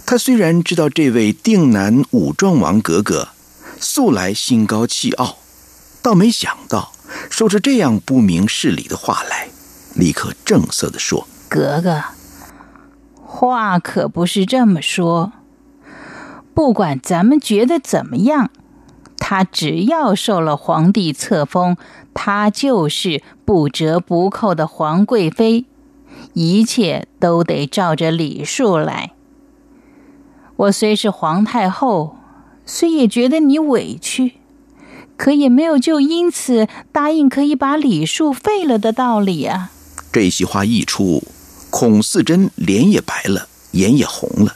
[0.06, 3.30] 她虽然知道这位定南武庄王格格
[3.80, 5.38] 素来心高气傲，
[6.02, 6.92] 倒没想到
[7.30, 9.50] 说出这样不明事理的话来，
[9.96, 12.02] 立刻正色地说：“格格，
[13.32, 15.34] 话可不是这么说。
[16.56, 18.50] 不管咱们觉得怎么样，
[19.18, 21.78] 她只要受了皇帝册封，
[22.16, 25.66] 她就是不折不扣的皇贵妃。”
[26.34, 29.12] 一切都得照着礼数来。
[30.56, 32.18] 我虽是皇太后，
[32.66, 34.34] 虽也觉得你委屈，
[35.16, 39.70] 可也没有就因此答应可以把礼数废了的道理啊。
[40.12, 41.24] 这席话一出，
[41.70, 44.56] 孔四贞脸也白了，眼也红了，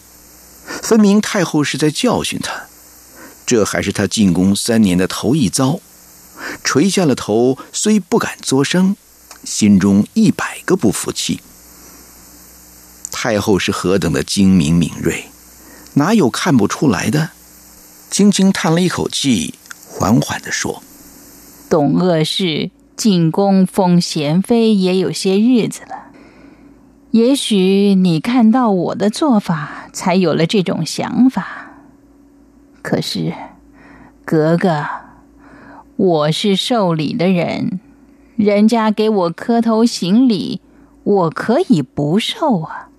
[0.82, 2.64] 分明太后是在教训他。
[3.46, 5.80] 这还是他进宫三年的头一遭，
[6.64, 8.96] 垂下了头，虽不敢作声，
[9.44, 11.42] 心中一百个不服气。
[13.12, 15.26] 太后是何等的精明敏锐，
[15.94, 17.30] 哪有看不出来的？
[18.10, 19.56] 轻轻叹了一口气，
[19.88, 20.84] 缓缓地说
[21.70, 26.03] ：“董鄂氏进宫封贤妃也有些日子了，
[27.14, 31.74] 也许你看到我的做法，才有了这种想法。
[32.82, 33.32] 可是，
[34.26, 34.84] 格格，
[35.96, 37.80] 我是受礼的人，
[38.36, 40.60] 人家给我磕头行礼，
[41.04, 42.90] 我可以不受啊。”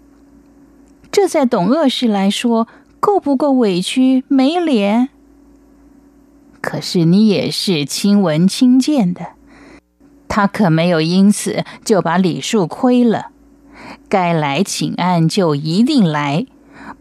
[1.10, 2.68] 这在董鄂氏来说，
[3.00, 5.08] 够不够委屈、没脸？
[6.60, 9.30] 可是你也是亲闻亲见的，
[10.28, 13.32] 他可没有因此就把礼数亏了。
[14.14, 16.46] 该来请安就一定来，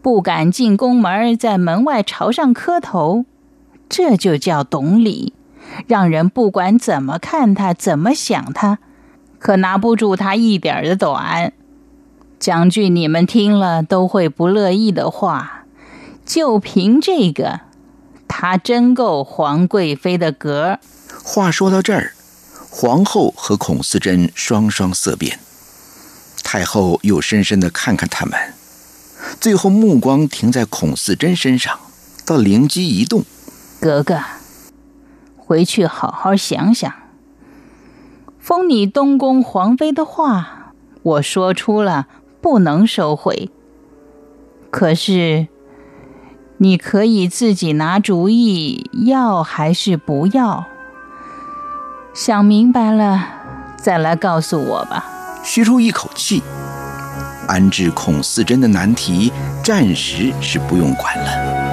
[0.02, 3.24] 不敢进宫门，在门外朝上磕头，
[3.88, 5.32] 这就叫懂礼，
[5.86, 8.80] 让人不管怎么看他、怎么想他，
[9.38, 11.52] 可拿不住他一点的短。
[12.40, 15.66] 讲句你们听了都会不乐意的话，
[16.26, 17.60] 就凭这个，
[18.26, 20.80] 他真够皇贵妃的格。
[21.22, 22.12] 话说到这儿，
[22.68, 25.38] 皇后和孔思贞双双色变，
[26.44, 28.38] 太后又深深的看看他们，
[29.40, 31.76] 最后目光停在孔思珍身上，
[32.24, 33.24] 倒灵机一动
[33.80, 34.20] ：“格格，
[35.36, 36.92] 回去好好想想，
[38.38, 42.06] 封你东宫皇妃的话，我说出了。”
[42.44, 43.48] 不能收回。
[44.70, 45.48] 可是，
[46.58, 50.66] 你可以自己拿主意，要还是不要？
[52.12, 53.28] 想明白了
[53.78, 55.23] 再来告诉我吧。
[55.44, 56.42] 吁出一口气，
[57.46, 59.30] 安置孔四珍的难题，
[59.62, 61.63] 暂时是不用管了。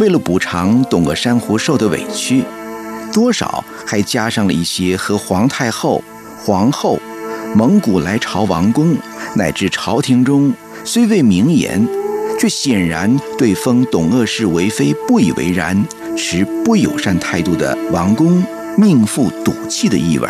[0.00, 2.44] 为了补偿董鄂珊瑚受的委屈，
[3.12, 6.02] 多少还加上了一些和皇太后、
[6.36, 6.98] 皇后、
[7.54, 8.96] 蒙古来朝王公
[9.36, 10.52] 乃至朝廷中
[10.84, 11.86] 虽未明言，
[12.38, 15.82] 却显然对封董鄂氏为妃不以为然、
[16.16, 18.44] 持不友善态度的王公
[18.76, 20.28] 命妇赌气的意味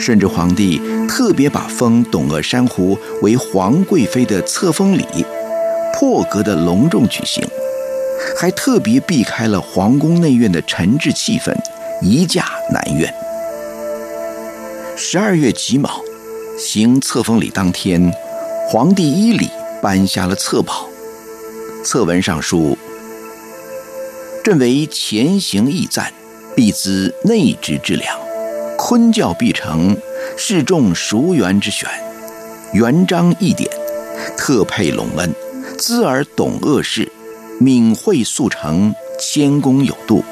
[0.00, 5.06] 顺治皇帝特别把封董鄂珊瑚为皇贵妃的册封礼
[5.94, 7.46] 破格的隆重举行，
[8.36, 11.54] 还特别避开了皇宫内院的沉滞气氛，
[12.00, 13.12] 移驾南院。
[14.96, 16.00] 十二月己卯，
[16.58, 18.12] 行册封礼当天，
[18.68, 19.48] 皇帝依礼
[19.80, 20.88] 颁下了册宝，
[21.84, 22.76] 册文上书
[24.44, 26.12] ：“朕为前行驿站，
[26.54, 28.18] 必资内职之良。”
[28.76, 29.96] 坤教必成，
[30.36, 31.88] 示众熟元之选，
[32.72, 33.70] 元章一典，
[34.36, 35.32] 特配隆恩，
[35.78, 37.08] 兹尔董鄂氏，
[37.62, 40.24] 敏慧速成，谦恭有度，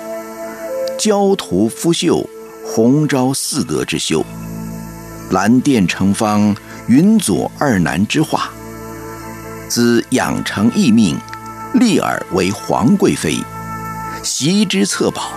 [0.99, 2.29] 焦涂夫秀，
[2.67, 4.27] 红昭四德之修，
[5.31, 6.57] 蓝靛成方，
[6.89, 8.51] 云左二南之化，
[9.69, 11.17] 兹养成义命，
[11.75, 13.39] 立尔为皇贵妃，
[14.25, 15.31] 袭之册宝，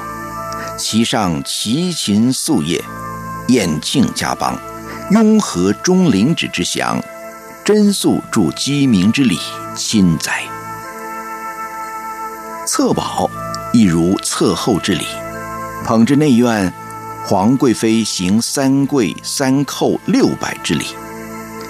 [0.76, 2.84] 其上齐秦素叶。
[3.50, 4.58] 宴庆家邦，
[5.12, 7.00] 雍和中陵旨之祥，
[7.64, 9.38] 真肃助鸡鸣之礼，
[9.76, 10.42] 亲哉！
[12.76, 13.30] 册宝
[13.72, 15.06] 亦如册后之礼，
[15.86, 16.74] 捧至内院，
[17.24, 20.88] 皇贵妃行三跪三叩六拜之礼，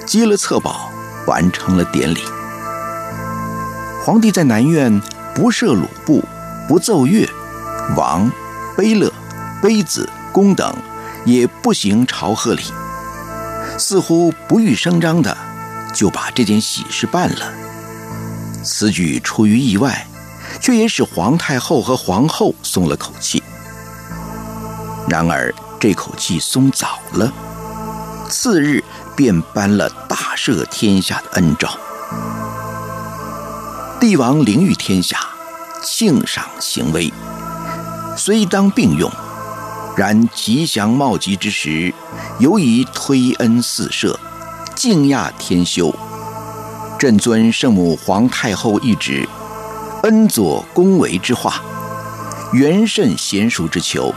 [0.05, 0.89] 接了册宝，
[1.27, 2.21] 完成了典礼。
[4.05, 5.01] 皇帝在南院
[5.35, 6.23] 不设鲁布，
[6.69, 7.29] 不奏乐，
[7.97, 8.31] 王、
[8.77, 9.11] 卑乐、
[9.61, 10.73] 卑子、公等。
[11.25, 12.63] 也不行朝贺礼，
[13.77, 15.37] 似乎不欲声张的，
[15.93, 17.53] 就把这件喜事办了。
[18.63, 20.07] 此举出于意外，
[20.63, 23.43] 却也使皇太后和皇后松了口气。
[25.09, 27.29] 然而这口气松早了，
[28.29, 28.81] 次日
[29.13, 31.69] 便颁了大赦天下的恩诏。
[33.99, 35.19] 帝王凌御天下，
[35.83, 37.11] 庆赏行威，
[38.15, 39.11] 虽当并用。
[39.97, 41.93] 然吉祥茂吉之时，
[42.39, 44.17] 尤以推恩四射，
[44.73, 45.93] 敬亚天修。
[46.97, 49.27] 朕尊圣母皇太后懿旨，
[50.03, 51.63] 恩佐恭维之化，
[52.51, 54.13] 元甚贤淑之求，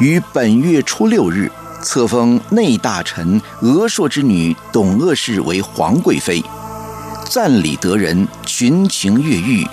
[0.00, 1.52] 于本月初六日
[1.82, 6.42] 册封内大臣娥硕之女董鄂氏为皇贵妃，
[7.28, 9.66] 赞礼得人，群情悦誉，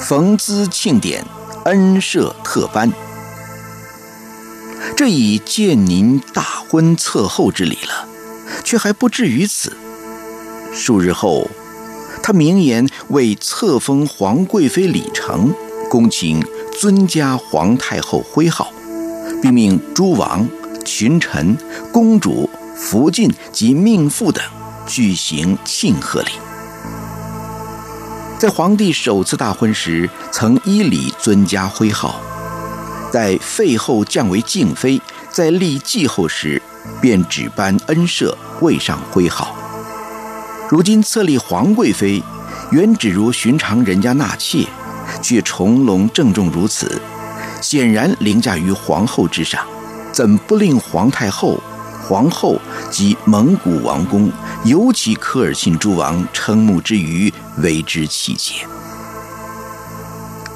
[0.00, 1.24] 逢资庆典，
[1.66, 2.90] 恩赦特颁。
[4.96, 8.08] 这已见您大婚册后之礼了，
[8.64, 9.76] 却还不至于此。
[10.72, 11.48] 数日后，
[12.26, 15.52] 他明言为册封皇贵妃李成，
[15.90, 16.42] 恭请
[16.80, 18.72] 尊加皇太后徽号，
[19.42, 20.48] 并命诸王、
[20.86, 21.54] 群臣、
[21.92, 24.42] 公主、福晋及命妇等
[24.86, 26.30] 举行庆贺礼。
[28.38, 32.18] 在皇帝首次大婚时，曾依礼尊加徽号。
[33.12, 34.98] 在废后降为敬妃，
[35.30, 36.62] 在立继后时，
[37.02, 39.54] 便只颁恩赦，未上徽号。
[40.70, 42.22] 如今册立皇贵妃，
[42.70, 44.66] 原只如寻常人家纳妾，
[45.20, 47.00] 却重隆郑重如此，
[47.60, 49.64] 显然凌驾于皇后之上，
[50.10, 51.60] 怎不令皇太后、
[52.02, 52.58] 皇后
[52.90, 54.32] 及蒙古王公，
[54.64, 58.66] 尤其科尔沁诸王瞠目之余，为之气结？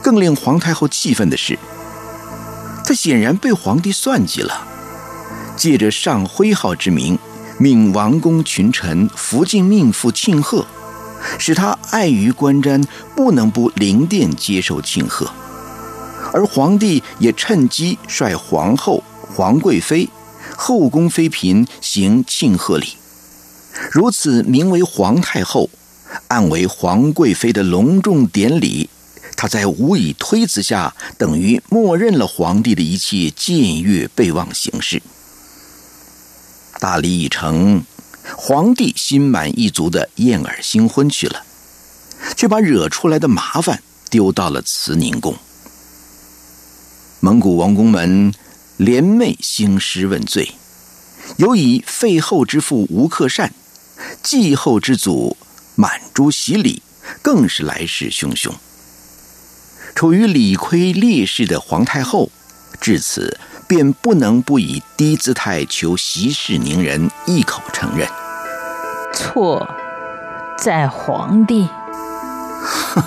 [0.03, 1.59] 更令皇太后气愤的是。
[2.83, 4.67] 他显然被皇帝算计了，
[5.55, 7.19] 借着上徽号之名，
[7.61, 10.65] 命王公群臣、福晋命妇庆贺，
[11.41, 12.85] 使他碍于观瞻，
[13.17, 15.29] 不能不临殿接受庆贺。
[16.33, 19.03] 而皇帝也趁机率皇后、
[19.35, 20.09] 皇贵妃、
[20.57, 22.87] 后宫妃嫔行庆贺礼，
[23.91, 25.69] 如此名为皇太后，
[26.29, 28.89] 暗为皇贵妃的隆重典礼。
[29.37, 35.03] 他在无以推辞下，等于默认了皇帝的一切僭越备忘行事。
[36.81, 37.83] 大礼已成，
[38.37, 41.43] 皇帝心满意足的燕尔新婚去了，
[42.37, 45.37] 却把惹出来的麻烦丢到了慈宁宫。
[47.21, 48.33] 蒙古王公们
[48.77, 50.53] 联袂兴师问罪，
[51.39, 53.53] 尤以废后之父吴克善，
[54.23, 55.37] 继后之祖
[55.75, 56.83] 满珠洗礼，
[57.21, 58.53] 更是来势汹汹。
[59.97, 62.31] 处于理亏劣势的皇太后，
[62.81, 68.09] 至此便不能不以低姿态求息事宁人，一口承认
[69.13, 69.69] 错
[70.57, 71.69] 在皇帝。
[72.63, 73.03] 哼，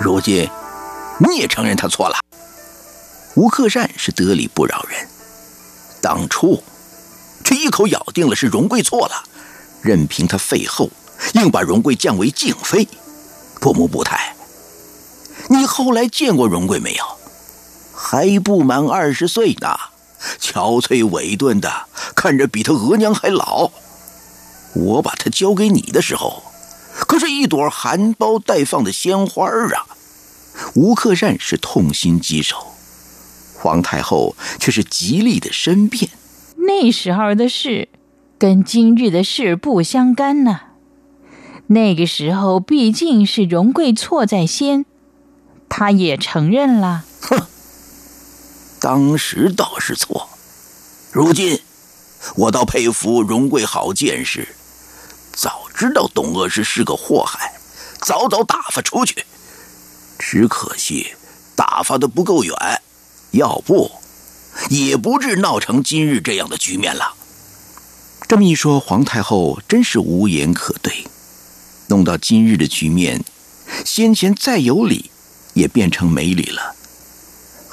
[0.00, 0.48] 如今
[1.18, 2.16] 你也承认他错了。
[3.34, 5.06] 吴克善是得理不饶人，
[6.00, 6.62] 当初
[7.44, 9.22] 却一口咬定了是荣贵错了，
[9.82, 10.88] 任凭他废后，
[11.34, 12.88] 硬把荣贵降为静妃，
[13.60, 14.34] 不母不太。
[15.50, 17.04] 你后来见过荣贵没有？
[17.94, 19.76] 还不满二十岁呢，
[20.40, 23.70] 憔悴委顿的，看着比他额娘还老。
[24.74, 26.42] 我把他交给你的时候，
[27.06, 29.86] 可是一朵含苞待放的鲜花啊！
[30.74, 32.56] 吴克善是痛心疾首，
[33.58, 36.10] 皇太后却是极力的申辩。
[36.56, 37.88] 那时候的事，
[38.38, 40.60] 跟今日的事不相干呢。
[41.68, 44.86] 那个时候毕竟是荣贵错在先，
[45.68, 47.04] 他也承认了。
[47.20, 47.46] 哼，
[48.88, 50.28] 当时倒是错，
[51.10, 51.60] 如今
[52.36, 54.46] 我倒佩服荣贵好见识，
[55.32, 57.54] 早知道董鄂氏是个祸害，
[58.00, 59.24] 早早打发出去。
[60.20, 61.14] 只可惜
[61.56, 62.54] 打发的不够远，
[63.32, 63.90] 要不
[64.70, 67.14] 也不至闹成今日这样的局面了。
[68.28, 71.08] 这么一说，皇太后真是无言可对。
[71.88, 73.24] 弄到今日的局面，
[73.84, 75.10] 先前再有理，
[75.54, 76.75] 也变成没理了。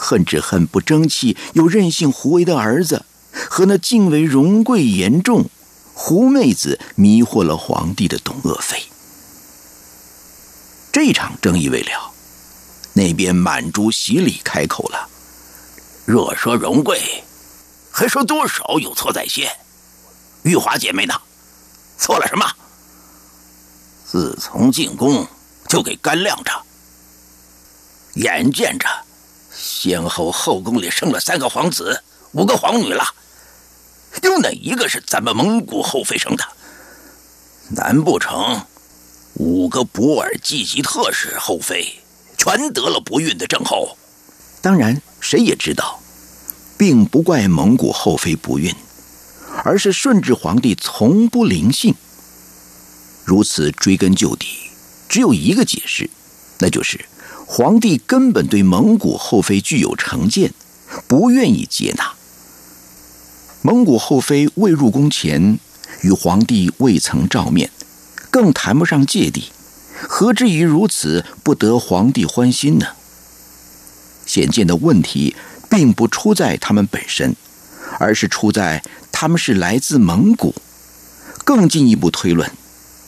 [0.04, 3.06] 恨只恨不争气又任性胡为的儿子，
[3.50, 5.46] 和那敬畏荣贵严重、
[5.94, 8.84] 狐妹子迷惑了皇帝的董鄂妃。
[10.92, 12.12] 这场争议未了，
[12.92, 15.10] 那边满珠喜礼开口了
[16.06, 17.24] ：“若说荣贵，
[17.90, 19.50] 还说多少有错在先。
[20.44, 21.16] 玉华姐妹呢？
[21.98, 22.46] 错了什么？”
[24.06, 25.26] 自从进宫，
[25.68, 26.52] 就给干晾着。
[28.16, 28.88] 眼见着，
[29.66, 32.04] 先后后宫里生了三个皇子，
[32.34, 33.02] 五个皇女了，
[34.22, 36.44] 有哪一个是咱们蒙古后妃生的？
[37.70, 38.62] 难不成
[39.36, 42.04] 五个博尔济吉特氏后妃
[42.38, 43.98] 全得了不孕的症候？
[44.62, 46.02] 当然，谁也知道，
[46.78, 48.76] 并不怪蒙古后妃不孕，
[49.64, 51.96] 而是顺治皇帝从不灵性。
[53.24, 54.48] 如此追根究底，
[55.08, 56.10] 只有一个解释，
[56.60, 57.06] 那就是
[57.46, 60.54] 皇帝根本对蒙古后妃具有成见，
[61.08, 62.14] 不愿意接纳。
[63.62, 65.60] 蒙古后妃未入宫前，
[66.02, 67.70] 与皇帝未曾照面，
[68.32, 69.52] 更谈不上芥蒂，
[70.08, 72.88] 何至于如此不得皇帝欢心呢？
[74.26, 75.36] 显见的问题，
[75.70, 77.36] 并不出在他们本身，
[78.00, 78.82] 而是出在
[79.12, 80.56] 他们是来自蒙古。
[81.46, 82.50] 更进一步推论。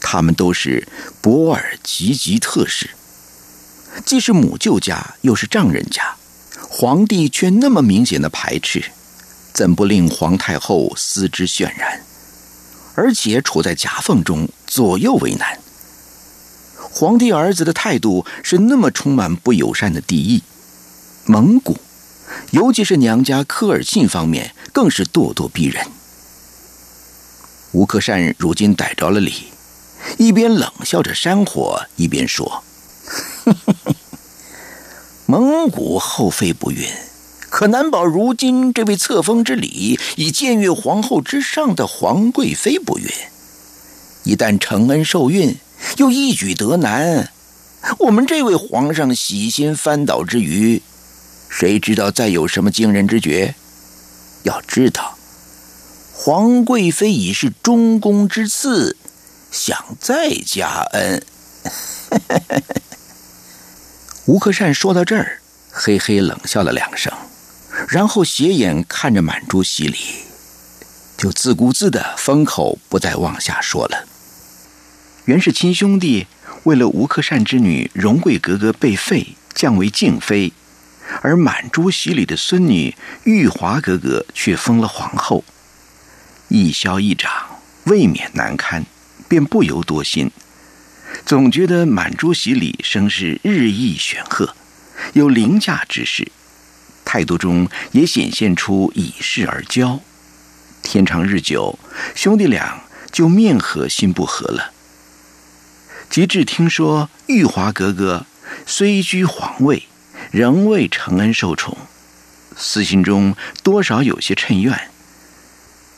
[0.08, 0.88] 他们都是
[1.20, 2.92] 博尔吉吉特氏，
[4.04, 6.16] 既是母舅家，又是丈人家，
[6.70, 8.84] 皇帝却那么明显的排斥，
[9.54, 12.02] 怎不令皇太后思之渲然？
[12.96, 15.60] 而且处在夹缝中，左右为难。
[16.78, 20.44] 皇帝儿子的态度是那么充满不友善的敌意，
[21.26, 21.78] 蒙古，
[22.52, 25.86] 尤其是娘家科尔沁方面，更是咄咄逼人。
[27.74, 29.48] 吴克善如今逮着了理。
[30.18, 32.64] 一边冷笑着山火，一边说
[35.26, 36.88] ：“蒙古后妃不孕，
[37.50, 43.06] 可难保如今这位册封之礼以僭越皇后之上的皇贵妃不孕。
[44.24, 45.58] 一旦承恩受孕，
[45.98, 47.32] 又一举得男，
[48.00, 50.82] 我们这位皇上喜心翻倒之余，
[51.50, 53.56] 谁知道再有什么惊人之觉？
[54.44, 55.18] 要知道，
[56.14, 58.98] 皇贵妃已是中宫之次。”
[59.52, 61.24] 想再加恩，
[64.28, 65.40] 吴克善说到这儿，
[65.72, 67.14] 嘿嘿冷笑了两声，
[67.88, 70.00] 然后斜眼看着满珠洗礼，
[71.16, 74.08] 就自顾自的封口，不再往下说了。
[75.26, 76.26] 原是亲兄弟，
[76.64, 80.52] 为了吴克善之女荣贵格格被废，降为静妃，
[81.22, 82.96] 而满珠洗礼的孙女
[83.26, 85.44] 玉华格格却封了皇后，
[86.48, 87.32] 一消一长，
[87.84, 88.84] 未免难堪。
[89.28, 90.32] 便不由多心，
[91.24, 94.56] 总觉得满珠喜礼声势日益显赫，
[95.14, 96.32] 有凌驾之势，
[97.06, 100.00] 态度中也显现出以势而骄。
[100.82, 101.78] 天长日久，
[102.16, 104.72] 兄弟俩就面和心不和了。
[106.10, 108.26] 及至听说玉华格格
[108.66, 109.88] 虽居皇位，
[110.32, 111.78] 仍未承恩受宠，
[112.56, 114.90] 私心中多少有些嗔怨。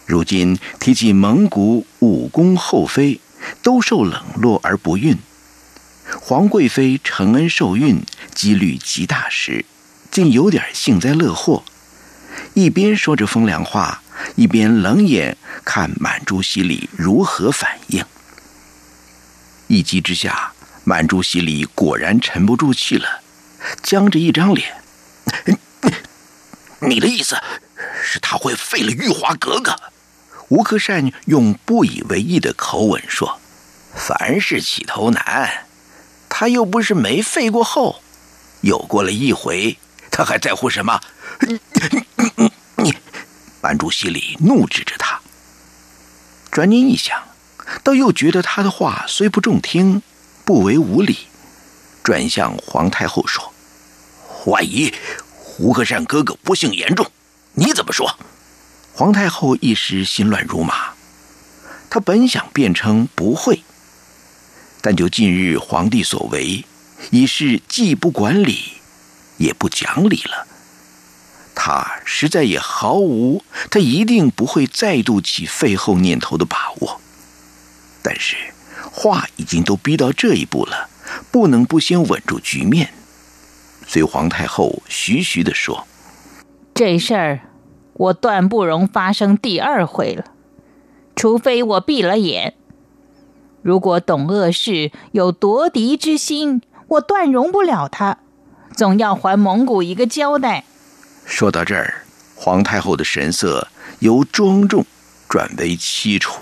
[0.05, 3.19] 如今提起蒙古武功后妃，
[3.61, 5.17] 都受冷落而不孕，
[6.21, 8.01] 皇贵妃承恩受孕
[8.33, 9.65] 几率极大时，
[10.11, 11.63] 竟有点幸灾乐祸，
[12.53, 14.01] 一边说着风凉话，
[14.35, 18.03] 一边冷眼看满珠喜礼如何反应。
[19.67, 23.21] 一急之下，满珠喜礼果然沉不住气了，
[23.83, 24.77] 僵着一张脸
[26.79, 27.35] ：“你的意思
[28.01, 29.75] 是他会废了玉华格格？”
[30.49, 33.39] 吴克善用不以为意的口吻说
[33.93, 35.65] ：“凡事起头难，
[36.29, 38.01] 他又不是没废过后，
[38.61, 39.77] 有过了一回，
[40.09, 41.01] 他还在乎什么？”
[42.77, 42.93] 你，
[43.61, 45.19] 满珠心里怒指着他，
[46.49, 47.21] 转念一想，
[47.83, 50.01] 倒又觉得他的话虽不中听，
[50.45, 51.27] 不为无理，
[52.03, 53.51] 转向皇太后说
[54.47, 54.93] ：“万一
[55.35, 57.11] 胡克善哥哥不幸严重，
[57.55, 58.17] 你怎么说？”
[58.97, 60.93] 皇太后一时心乱如麻，
[61.87, 63.61] 她本想辩称不会，
[64.81, 66.65] 但就近日皇帝所为，
[67.11, 68.57] 已是既不管理，
[69.37, 70.47] 也不讲理了。
[71.53, 76.99] 他实在也毫无他一定不会再度起废后念头的把握。
[78.01, 78.35] 但是
[78.91, 80.89] 话已经都逼到这一步了，
[81.29, 82.91] 不能不先稳住局面。
[83.85, 85.87] 随皇太后徐徐的说
[86.73, 87.39] ：“这事儿。”
[87.97, 90.25] 我断不容发生第二回了，
[91.15, 92.53] 除非我闭了眼。
[93.63, 98.19] 如果董鄂氏有夺嫡之心，我断容不了他，
[98.75, 100.63] 总要还蒙古一个交代。
[101.25, 102.03] 说到这儿，
[102.35, 103.67] 皇太后的神色
[103.99, 104.85] 由庄重
[105.27, 106.39] 转为凄楚。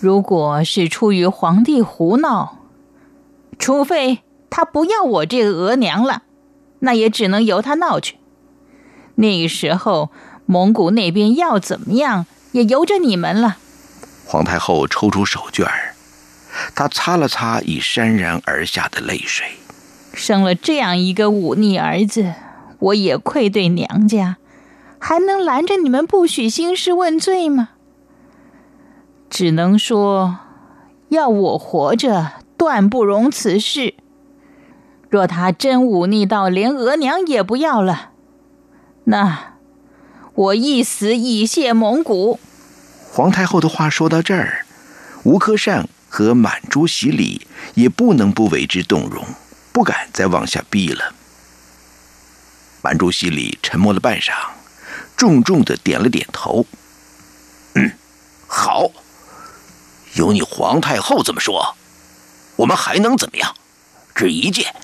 [0.00, 2.58] 如果是出于皇帝胡闹，
[3.56, 4.18] 除非
[4.50, 6.22] 他不要我这个额娘了，
[6.80, 8.16] 那也只能由他闹去。
[9.14, 10.10] 那个时候。
[10.52, 13.56] 蒙古那边要怎么样，也由着你们了。
[14.26, 15.94] 皇太后抽出手绢儿，
[16.74, 19.46] 她擦了擦已潸然而下的泪水。
[20.12, 22.34] 生了这样一个忤逆儿子，
[22.80, 24.36] 我也愧对娘家，
[24.98, 27.70] 还能拦着你们不许兴师问罪吗？
[29.30, 30.36] 只能说，
[31.08, 33.94] 要我活着，断不容此事。
[35.08, 38.10] 若他真忤逆到连额娘也不要了，
[39.04, 39.51] 那……
[40.34, 42.40] 我一死以谢蒙古。
[43.10, 44.64] 皇太后的话说到这儿，
[45.24, 49.22] 吴克善和满珠喜礼也不能不为之动容，
[49.72, 51.14] 不敢再往下逼了。
[52.80, 54.32] 满珠喜礼沉默了半晌，
[55.16, 56.64] 重重的点了点头
[57.76, 57.92] ：“嗯，
[58.46, 58.90] 好，
[60.14, 61.76] 有你皇太后这么说，
[62.56, 63.54] 我们还能怎么样？
[64.14, 64.74] 只一件，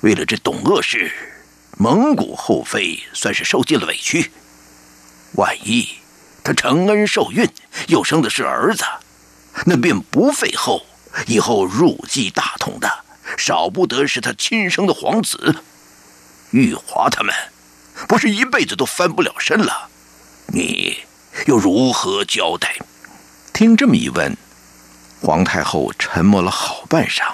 [0.00, 1.12] 为了这董鄂氏。”
[1.82, 4.30] 蒙古后妃算是受尽了委屈，
[5.32, 5.88] 万一
[6.44, 7.50] 她承恩受孕，
[7.88, 8.84] 又生的是儿子，
[9.66, 10.86] 那便不废后，
[11.26, 12.88] 以后入继大统的
[13.36, 15.56] 少不得是她亲生的皇子。
[16.52, 17.34] 玉华他们
[18.06, 19.88] 不是一辈子都翻不了身了，
[20.54, 20.98] 你
[21.46, 22.76] 又如何交代？
[23.52, 24.36] 听这么一问，
[25.20, 27.32] 皇太后沉默了好半晌，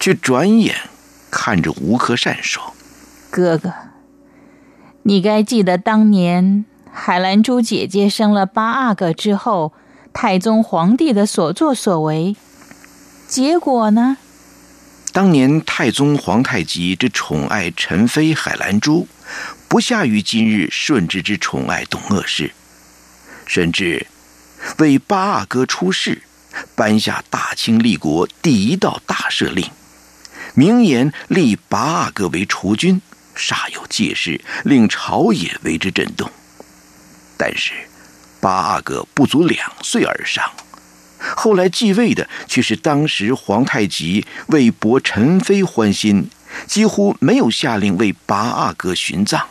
[0.00, 0.90] 却转眼
[1.30, 2.74] 看着吴克善说。
[3.30, 3.72] 哥哥，
[5.04, 9.72] 你该记得当年海兰珠姐姐生了八阿哥之后，
[10.12, 12.34] 太宗皇帝的所作所为。
[13.28, 14.16] 结果呢？
[15.12, 19.06] 当年太宗皇太极之宠爱陈妃海兰珠，
[19.68, 22.50] 不下于今日顺治之宠爱董鄂氏，
[23.46, 24.08] 甚至
[24.78, 26.22] 为八阿哥出世，
[26.74, 29.70] 颁下大清立国第一道大赦令，
[30.54, 33.00] 明言立八阿哥为储君。
[33.40, 36.30] 煞有介事，令朝野为之震动。
[37.38, 37.72] 但是，
[38.38, 40.44] 八阿哥不足两岁而上，
[41.36, 46.28] 后来继位的却是当时皇太极为博陈妃欢心，
[46.66, 49.48] 几乎没有下令为八阿哥殉葬。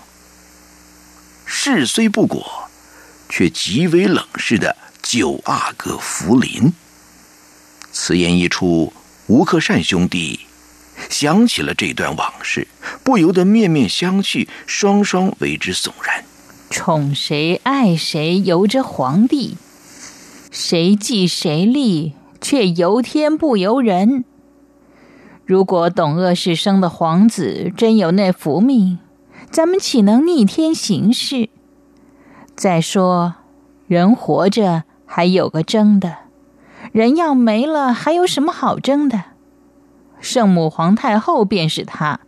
[1.46, 2.70] 事虽不果，
[3.28, 6.72] 却极为冷视的九阿哥福临。
[7.92, 8.94] 此言一出，
[9.26, 10.42] 吴克善兄弟。
[11.08, 12.68] 想起了这段往事，
[13.04, 16.24] 不由得面面相觑，双双为之悚然。
[16.70, 19.58] 宠谁爱谁由着皇帝，
[20.52, 24.24] 谁继谁立却由天不由人。
[25.45, 29.00] 如果董鄂氏生的皇子真有那福命，
[29.50, 31.50] 咱们岂能逆天行事？
[32.56, 33.36] 再说，
[33.88, 36.18] 人活着还有个争的，
[36.91, 39.24] 人要没了，还有什么好争的？
[40.20, 42.20] 圣母皇太后便是她，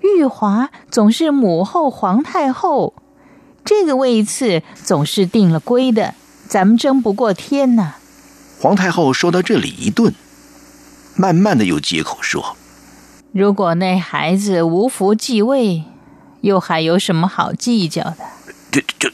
[0.00, 2.94] 玉华总是母后皇太后，
[3.64, 6.14] 这个位次总是定了规的，
[6.46, 7.94] 咱们争不过天呐。
[8.60, 10.14] 皇太后说到这里一顿，
[11.16, 12.56] 慢慢的又接口说
[13.32, 15.84] ：“如果那孩子无福继位，
[16.40, 18.16] 又还有什么好计较的？
[18.70, 19.10] 就就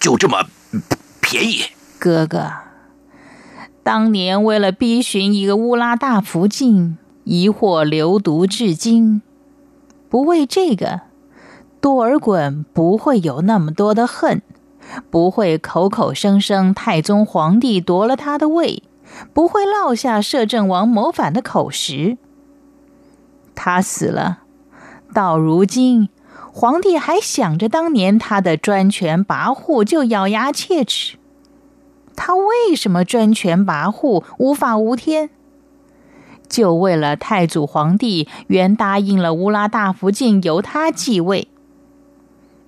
[0.00, 0.46] 就这么
[1.20, 1.64] 便宜？
[1.98, 2.52] 哥哥，
[3.82, 9.20] 当年为了逼寻一个乌拉大福晋。”疑惑流毒至今，
[10.08, 11.00] 不为这个，
[11.80, 14.42] 多尔衮不会有那么多的恨，
[15.10, 18.84] 不会口口声声太宗皇帝夺了他的位，
[19.32, 22.16] 不会落下摄政王谋反的口实。
[23.56, 24.42] 他死了，
[25.12, 26.08] 到如今，
[26.52, 31.16] 皇帝还想着当年他的专权跋扈，就咬牙切齿。
[32.14, 35.30] 他为什么专权跋扈、无法无天？
[36.48, 41.48] 就为了太祖皇帝原答应了乌拉大福晋由他继位。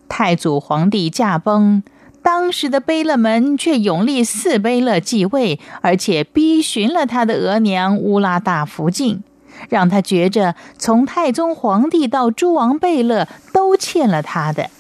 [0.08, 1.82] 太祖皇帝驾崩，
[2.22, 9.22] 当时的贝勒们却永立四贝勒继位，而且逼询了他的额娘乌拉大福晋，
[9.68, 14.70] 让他觉着从太宗皇帝到诸王贝勒都欠了他的。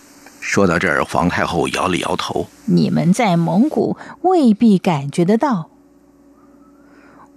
[0.40, 5.68] 说到这儿，皇太后摇了摇头：“你们在蒙古未必感觉得到，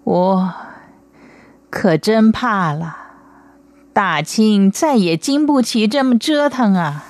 [0.05, 0.53] 我
[1.71, 2.97] 可真怕了。
[3.91, 7.05] 大清再也经不起这么折腾啊！”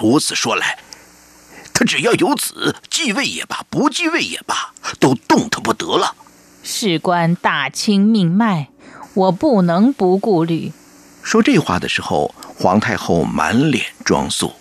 [0.00, 0.78] 如此说来，
[1.74, 6.14] 他只要有子继位也罢，不继位也罢，都动弹不得了。
[6.62, 8.68] 事关大清命脉，
[9.14, 10.72] 我不能不顾虑。
[11.22, 14.54] 说这话的时候，皇太后满脸装肃，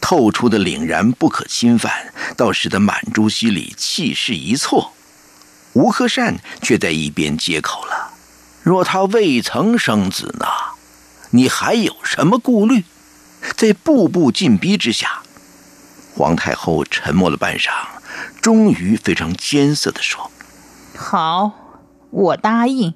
[0.00, 4.92] 透出的凛然不可侵犯，倒使得满珠西里气势一挫。
[5.72, 8.11] 吴克善却在一边接口了
[8.62, 10.46] ：“若他未曾生子呢，
[11.30, 12.84] 你还有什么顾虑？”
[13.56, 15.22] 在步步紧逼之下，
[16.14, 17.70] 皇太后沉默了半晌，
[18.40, 20.30] 终于非常艰涩的说
[20.96, 21.50] ：“好，
[22.10, 22.94] 我答应。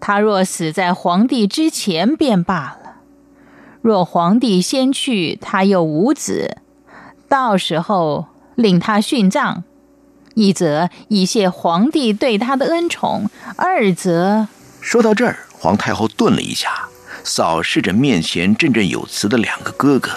[0.00, 2.96] 他若死在皇帝之前便罢了；
[3.80, 6.58] 若皇帝先去，他又无子，
[7.28, 8.26] 到时候
[8.56, 9.62] 令他殉葬，
[10.34, 14.48] 一则以谢皇帝对他的恩宠，二则……”
[14.80, 16.88] 说到这儿，皇太后顿了一下。
[17.24, 20.10] 扫视着面前振振有词的两个哥哥，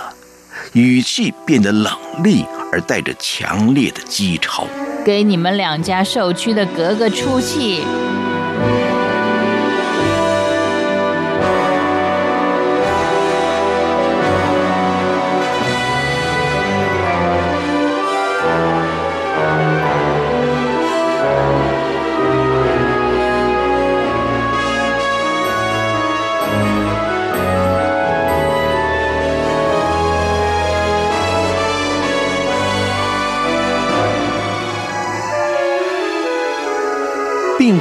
[0.73, 1.93] 语气变得冷
[2.23, 4.63] 厉而带着强烈的讥嘲
[5.05, 7.83] ：“给你们两家受屈的格格出气。”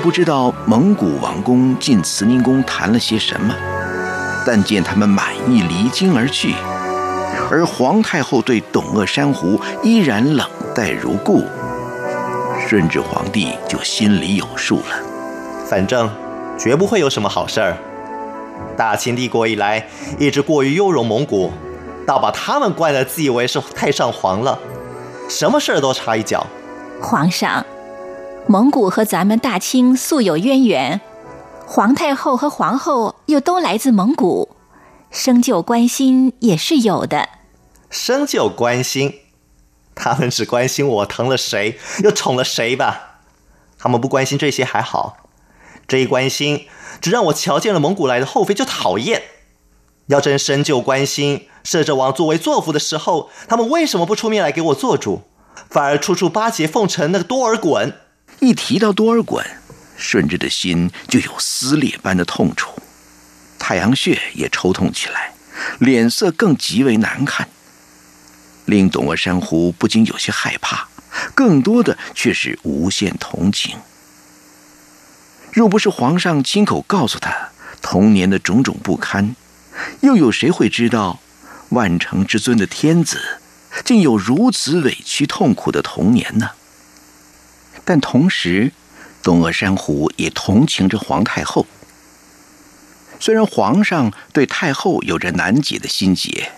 [0.05, 3.55] 不知道蒙古王公进慈宁宫谈了些什么，
[4.45, 6.55] 但见他们满意离京而去，
[7.51, 11.43] 而皇太后对董鄂珊瑚依然冷淡如故，
[12.69, 15.01] 顺治皇帝就心里有数了。
[15.67, 16.11] 反正
[16.59, 17.75] 绝不会有什么好事儿。
[18.77, 19.89] 大清帝国以来
[20.19, 21.51] 一直过于优容蒙古，
[22.07, 24.59] 倒把他们惯得自以为是太上皇了，
[25.31, 26.47] 什么事儿都插一脚。
[27.01, 27.65] 皇上。
[28.47, 31.01] 蒙古和咱们大清素有渊源，
[31.67, 34.55] 皇太后和皇后又都来自蒙古，
[35.11, 37.31] 生就关心也是有的。
[37.89, 39.21] 生就关心，
[39.95, 43.21] 他们只关心我疼了谁，又宠了谁吧？
[43.79, 45.17] 他们不关心这些还好，
[45.89, 46.67] 这一关心，
[47.01, 49.23] 只让我瞧见了蒙古来的后妃就讨厌。
[50.09, 55.23] 要真深究关心，摄政王作威作福的时候，他们为什么不出面来给我做主，
[55.71, 57.95] 反而处处巴结奉承那个多尔衮？
[58.45, 59.43] 一提到多尔衮，
[59.97, 62.71] 顺治的心就有撕裂般的痛楚，
[63.59, 65.33] 太阳穴也抽痛起来，
[65.79, 67.49] 脸色更极为难看，
[68.67, 70.89] 令董鄂珊瑚不禁有些害怕，
[71.35, 73.79] 更多的却是无限同情。
[75.53, 79.35] 若不是皇上亲口告诉他童年的种种不堪，
[80.01, 81.21] 又有谁会知道
[81.71, 83.39] 万乘之尊的天子
[83.85, 86.51] 竟有如此委屈痛苦的童年呢？
[87.85, 88.73] 但同时，
[89.23, 91.67] 东阿珊瑚也同情着皇太后。
[93.21, 96.51] 虽然皇上对太后有着难解的心结，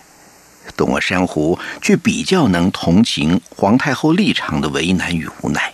[0.75, 5.73] 东阿珊瑚却比较能同情皇太后立场的为难与无奈。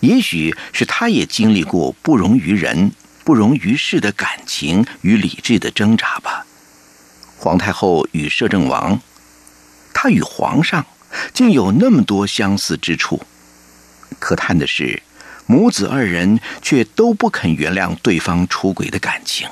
[0.00, 2.92] 也许是他也经历过不容于人、
[3.24, 6.46] 不容于世的感情与理智的挣扎吧。
[7.38, 9.00] 皇太后与摄政王，
[9.94, 10.84] 他与皇上
[11.32, 13.22] 竟有那么多相似之处。
[14.20, 15.02] 可叹的是，
[15.46, 19.48] 母子二人却都不肯原谅对方出轨的感情。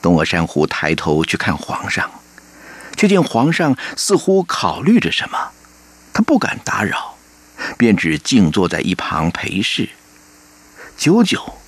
[0.00, 2.10] 东阿山虎抬头去看皇上，
[2.96, 5.50] 却见皇上似乎考虑着什么，
[6.14, 7.16] 他不敢打扰，
[7.76, 9.90] 便只静坐在一旁陪侍。
[10.96, 11.58] 久久，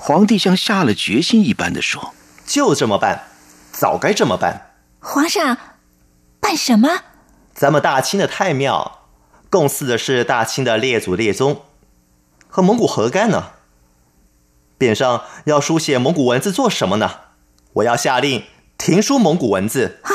[0.00, 2.12] 皇帝像下了决心一般的说
[2.44, 3.28] ：“就这么办，
[3.72, 5.56] 早该这么办。”皇上，
[6.40, 7.04] 办什么？
[7.54, 8.99] 咱们大清的太庙。
[9.50, 11.62] 供祀的是大清的列祖列宗，
[12.48, 13.50] 和蒙古何干呢？
[14.78, 17.10] 匾上要书写蒙古文字做什么呢？
[17.74, 18.44] 我要下令
[18.78, 20.14] 停书蒙古文字啊！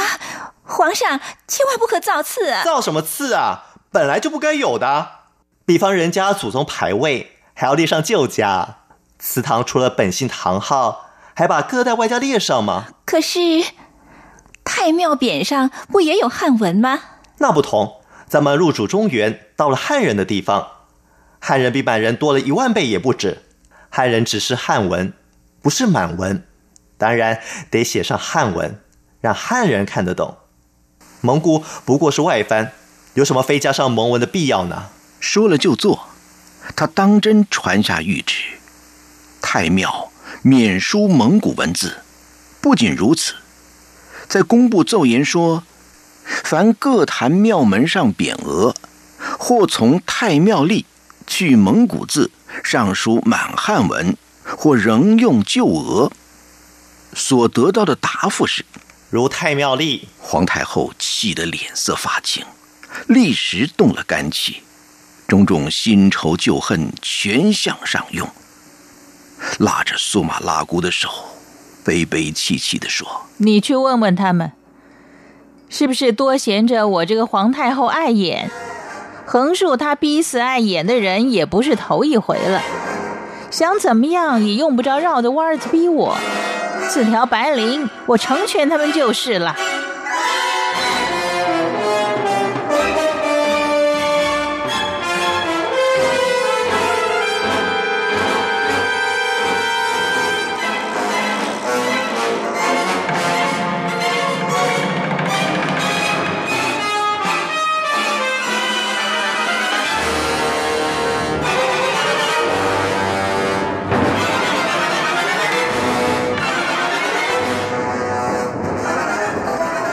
[0.63, 2.49] 皇上千万不可造次！
[2.49, 3.75] 啊造什么次啊？
[3.91, 5.09] 本来就不该有的。
[5.65, 8.77] 比方人家祖宗牌位还要列上旧家，
[9.19, 12.85] 祠堂除了本姓堂号，还把各代外家列上吗？
[13.05, 13.39] 可是
[14.63, 17.01] 太庙匾上不也有汉文吗？
[17.37, 18.01] 那不同，
[18.35, 20.67] 咱们入主中原，到了汉人的地方，
[21.39, 23.43] 汉人比满人多了一万倍也不止。
[23.89, 25.13] 汉人只是汉文，
[25.61, 26.45] 不是满文，
[26.97, 27.39] 当然
[27.71, 28.81] 得写上汉文，
[29.21, 30.35] 让汉人看得懂。
[31.21, 32.73] 蒙古不过是外藩，
[33.13, 34.89] 有什么非加上蒙文的必要呢？
[35.21, 36.09] 说了就做，
[36.75, 38.57] 他当真传下谕旨，
[39.41, 40.11] 太庙
[40.41, 41.99] 免书蒙古文字。
[42.59, 43.35] 不仅如此，
[44.27, 45.63] 在公布奏言说，
[46.45, 48.75] 凡各坛庙门上匾额，
[49.39, 50.85] 或从太庙立
[51.25, 52.29] 去蒙古字，
[52.63, 56.11] 上书满汉文，或仍用旧额。
[57.15, 58.63] 所得到的答复是：
[59.09, 60.07] 如太庙立。
[60.19, 62.45] 皇太后气得脸色发青，
[63.07, 64.61] 立时动了肝气。
[65.27, 68.29] 种种新仇旧恨全向上涌，
[69.57, 71.09] 拉着苏玛拉姑的手，
[71.83, 74.51] 悲悲戚戚地说：“你去问问他们，
[75.69, 78.49] 是不是多闲着我这个皇太后碍眼？
[79.25, 82.61] 横竖他逼死碍眼的人也不是头一回了，
[83.49, 86.15] 想怎么样也用不着绕着弯子逼我。
[86.87, 89.55] 四条白绫，我成全他们就是了。”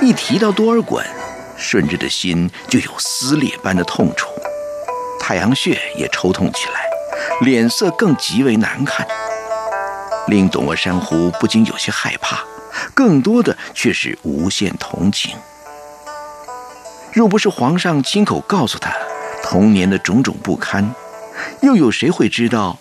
[0.03, 1.01] 一提到多尔衮，
[1.57, 4.31] 顺治的心就有撕裂般的痛楚，
[5.21, 6.91] 太阳穴也抽痛起来，
[7.43, 9.07] 脸色更极为难看，
[10.27, 12.41] 令董鄂珊瑚不禁有些害怕，
[12.93, 15.37] 更多的却是无限同情。
[17.13, 18.93] 若不是皇上亲口告诉他
[19.41, 20.93] 童年的种种不堪，
[21.61, 22.77] 又有谁会知道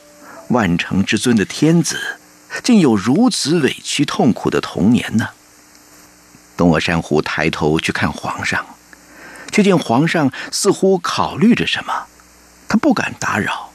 [0.47, 1.99] 万乘之尊的天子
[2.63, 5.30] 竟有如此委屈痛苦的童年呢？
[6.62, 8.64] 东鄂珊瑚抬头去看皇上，
[9.51, 12.05] 却见皇上似乎考虑着什么，
[12.68, 13.72] 他不敢打扰，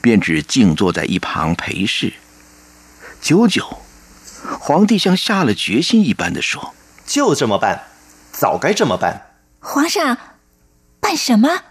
[0.00, 2.12] 便只静坐在一旁陪侍。
[3.20, 3.80] 久久，
[4.60, 6.72] 皇帝像下了决心一般的说
[7.04, 7.86] ：“就这么办，
[8.30, 10.16] 早该这么办。”皇上，
[11.00, 11.64] 办什么？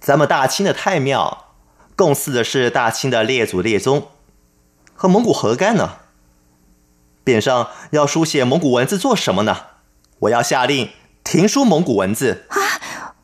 [0.00, 1.52] 咱们大清的太庙，
[1.94, 4.08] 供祀的是大清的列祖列宗，
[4.94, 5.96] 和蒙古何干呢？
[7.22, 9.75] 匾上要书写蒙古文字做什么呢？
[10.20, 10.90] 我要下令
[11.22, 12.56] 停书蒙古文字啊！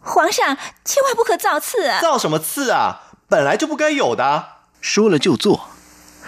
[0.01, 2.01] 皇上千万不可造次啊！
[2.01, 3.01] 造什么次啊？
[3.29, 4.47] 本来就不该有的。
[4.81, 5.69] 说了就做，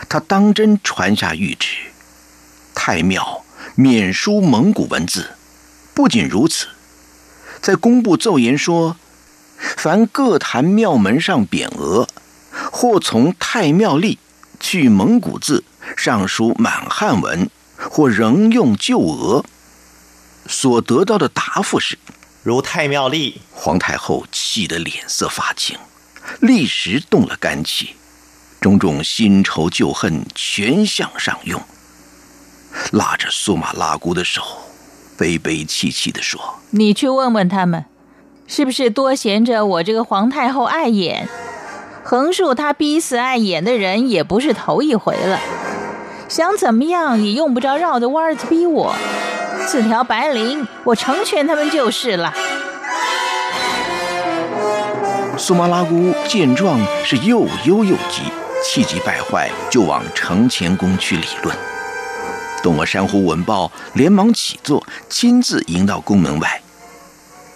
[0.08, 1.88] 他当真传下谕旨，
[2.74, 3.44] 太庙
[3.74, 5.30] 免书蒙古文字。
[5.92, 6.68] 不仅如此，
[7.60, 8.96] 在公布奏言说，
[9.76, 12.08] 凡各坛庙门上匾额，
[12.72, 14.18] 或从太庙立
[14.58, 15.64] 去蒙古字，
[15.96, 17.50] 上书满汉文，
[17.90, 19.44] 或仍用旧额。
[20.46, 21.98] 所得到的答复是：
[22.42, 23.40] 如太庙立。
[23.52, 25.78] 皇太后气得脸色发青，
[26.40, 27.96] 立时动了肝气，
[28.60, 31.62] 种种新仇旧恨全向上涌，
[32.92, 34.42] 拉着苏玛拉姑的手，
[35.16, 37.86] 悲悲戚戚地说：“你去问问他们，
[38.46, 41.28] 是不是多嫌着我这个皇太后碍眼？
[42.04, 45.40] 横竖他逼死碍眼的人也不是头一回了，
[46.28, 48.94] 想怎么样也用不着绕着弯子逼我。”
[49.66, 52.34] 四条白绫，我成全他们就是了。
[55.38, 58.22] 苏麻拉姑见状是又忧又急，
[58.64, 61.56] 气急败坏，就往承乾宫去理论。
[62.62, 66.62] 东阿珊瑚闻报，连忙起坐，亲自迎到宫门外，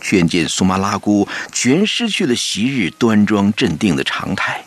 [0.00, 4.64] 劝见苏麻拉姑全失去了昔日端庄镇定的常态，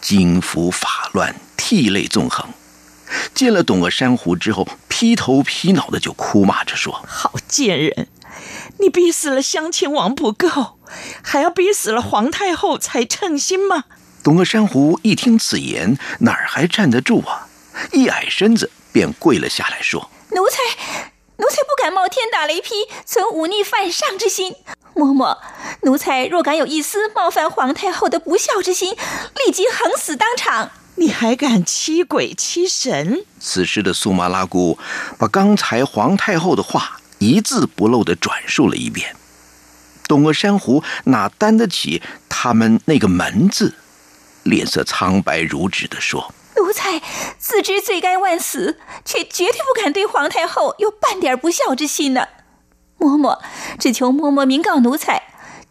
[0.00, 2.48] 惊服法乱，涕泪纵横。
[3.34, 8.08] 见了董鄂珊瑚之后，劈头劈脑的就哭骂着说：“好贱人！
[8.78, 10.78] 你逼死了襄亲王不够，
[11.22, 13.84] 还要逼死了皇太后才称心吗？”
[14.22, 17.48] 董鄂珊瑚一听此言，哪儿还站得住啊？
[17.92, 20.58] 一矮身子便跪了下来，说：“奴才，
[21.38, 22.70] 奴才不敢冒天打雷劈，
[23.04, 24.54] 存忤逆犯上之心。
[24.94, 25.38] 嬷嬷，
[25.82, 28.94] 奴才若敢有一丝冒犯皇太后的不孝之心，
[29.44, 33.24] 立即横死当场。”你还敢欺鬼欺神？
[33.40, 34.78] 此时的苏麻拉姑
[35.18, 39.16] 把刚才皇太后的话一字不漏的转述了一遍。
[40.06, 43.74] 董鄂珊瑚哪担得起他们那个门字？
[44.42, 47.00] 脸色苍白如纸的说：“奴才
[47.38, 52.26] 自知罪该万死，却绝对不敢对皇太后有半点不孝之心呢。
[52.98, 53.38] 嬷嬷，
[53.78, 55.22] 只求嬷嬷明告奴才，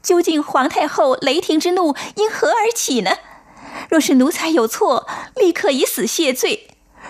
[0.02, 3.12] 究竟皇太后雷霆之怒因何而起呢？
[3.90, 6.60] 若是奴才有错，立刻以死谢罪；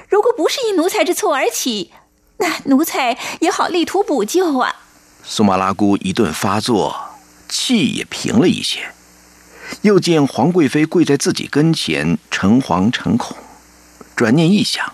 [0.09, 1.91] 如果不是因奴才之错而起，
[2.38, 4.76] 那奴才也好力图补救啊。”
[5.24, 6.95] 苏麻拉姑一顿发作，
[7.47, 8.91] 气也平了一些。
[9.84, 13.38] 又见皇贵妃跪在自己跟前，诚惶诚恐。
[14.16, 14.93] 转念一想，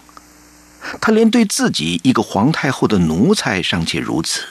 [1.02, 4.44] 他连对自己一个皇太后的奴才尚且如此，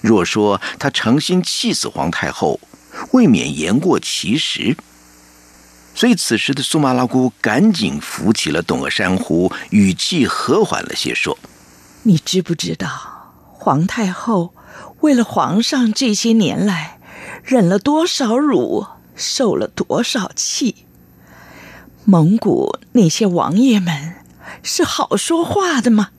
[0.00, 2.58] 若说他诚心气死皇太后，
[3.12, 4.76] 未免言过其实。
[6.00, 11.38] 所以此时的苏麻拉姑赶紧扶起了董鄂珊瑚，语气和缓了些，说
[12.04, 14.54] ：“你知不知道，皇太后
[15.00, 16.98] 为了皇上这些年来
[17.44, 20.86] 忍了多少辱？”受了多少气？
[22.06, 24.14] 蒙古那些王爷们
[24.62, 26.12] 是好说话的吗？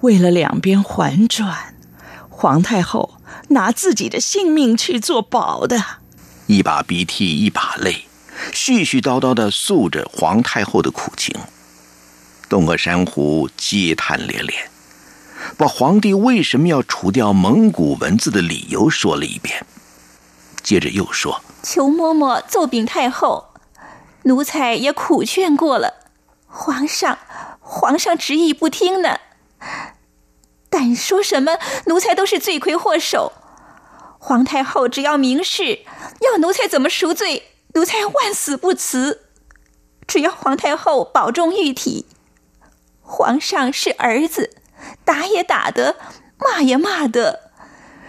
[0.00, 1.76] 为了两边缓转，
[2.28, 3.20] 皇太后
[3.50, 5.80] 拿自己的性命去做保的。
[6.48, 8.06] 一把鼻涕一把泪，
[8.52, 11.34] 絮絮叨叨的诉着皇太后的苦情。
[12.48, 14.68] 东鄂珊瑚嗟叹连连，
[15.56, 19.64] 把皇帝为什么要除掉蒙古文字的理由说了一遍，
[20.62, 21.40] 接着又说。
[21.62, 23.50] 求嬷嬷奏禀太后，
[24.22, 25.94] 奴才也苦劝过了，
[26.46, 27.18] 皇上，
[27.60, 29.18] 皇上执意不听呢。
[30.68, 33.32] 但说什么，奴才都是罪魁祸首。
[34.18, 35.80] 皇太后只要明示，
[36.20, 39.22] 要奴才怎么赎罪，奴才万死不辞。
[40.06, 42.06] 只要皇太后保重玉体，
[43.00, 44.56] 皇上是儿子，
[45.04, 45.96] 打也打得，
[46.38, 47.50] 骂也骂得。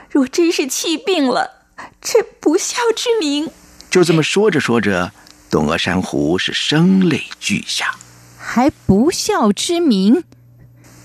[0.10, 1.62] 若真是气病了。
[2.00, 3.50] 这不孝之名，
[3.90, 5.12] 就这么说着说着，
[5.50, 7.96] 董鄂珊瑚是声泪俱下。
[8.38, 10.24] 还不孝之名，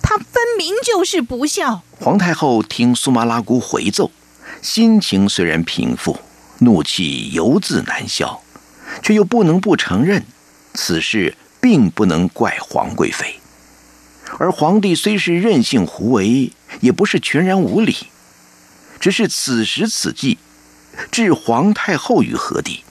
[0.03, 1.83] 他分明就是不孝。
[1.99, 4.11] 皇太后听苏麻拉姑回奏，
[4.61, 6.19] 心情虽然平复，
[6.59, 8.43] 怒气犹自难消，
[9.03, 10.25] 却又不能不承认，
[10.75, 13.41] 此事并不能怪皇贵妃。
[14.39, 17.97] 而皇帝虽是任性胡为，也不是全然无理，
[19.01, 20.39] 只是此时此际。
[21.11, 22.83] 置皇太后于何地？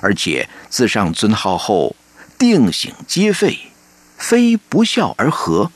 [0.00, 1.94] 而且自上尊号后，
[2.36, 3.58] 定省皆废，
[4.18, 5.70] 非不孝而何？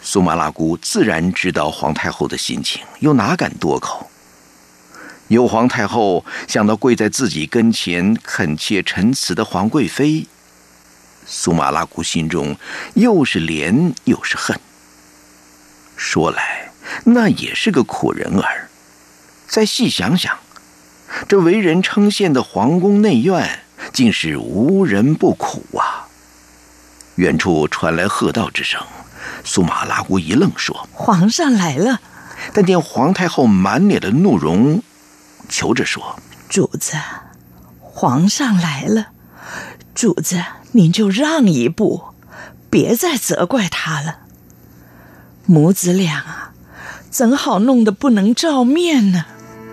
[0.00, 4.08] 苏麻拉姑自然知道皇太后的心情，又哪敢多口？
[5.28, 10.26] 有皇太后想到跪在自己跟前恳切陈词的皇贵妃，
[11.26, 12.56] 苏麻拉姑心中
[12.94, 14.58] 又是怜又是恨。
[15.96, 16.70] 说来，
[17.04, 18.68] 那也是个苦人儿。
[19.48, 20.38] 再细想想，
[21.26, 23.60] 这为人称羡的皇宫内院，
[23.92, 26.06] 竟是无人不苦啊！
[27.16, 28.80] 远处传来喝道之声，
[29.42, 32.00] 苏马拉姑一愣，说：“皇上来了。”
[32.52, 34.82] 但见皇太后满脸的怒容，
[35.48, 36.16] 求着说
[36.48, 36.96] ：“主子，
[37.80, 39.08] 皇上来了，
[39.94, 40.42] 主子
[40.72, 42.02] 您就让一步，
[42.68, 44.18] 别再责怪他了。
[45.46, 46.52] 母子俩啊，
[47.10, 49.26] 怎好弄得不能照面呢？”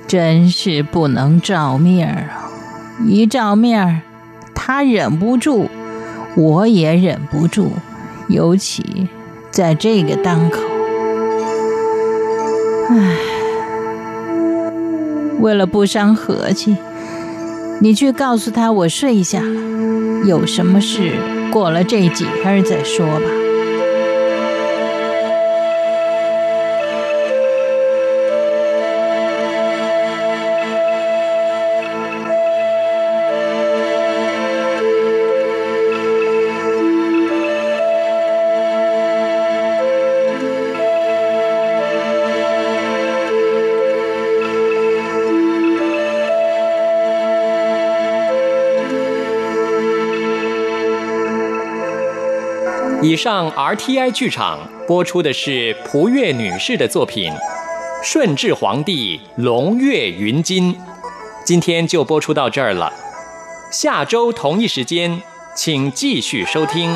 [0.07, 2.51] 真是不能照面啊！
[3.07, 4.01] 一照面
[4.53, 5.69] 他忍不住，
[6.35, 7.71] 我也忍不住。
[8.27, 9.07] 尤其
[9.49, 10.59] 在这个当口，
[12.89, 13.17] 唉，
[15.43, 16.77] 为了不伤和气，
[17.81, 21.11] 你去告诉他我睡下了，有什么事
[21.51, 23.42] 过了这几天再说吧。
[53.23, 57.31] 上 RTI 剧场播出的是蒲月女士的作品
[58.03, 60.75] 《顺治皇帝龙跃云津》，
[61.45, 62.91] 今天就播出到这儿了。
[63.71, 65.21] 下周同一时间，
[65.55, 66.93] 请继续收听。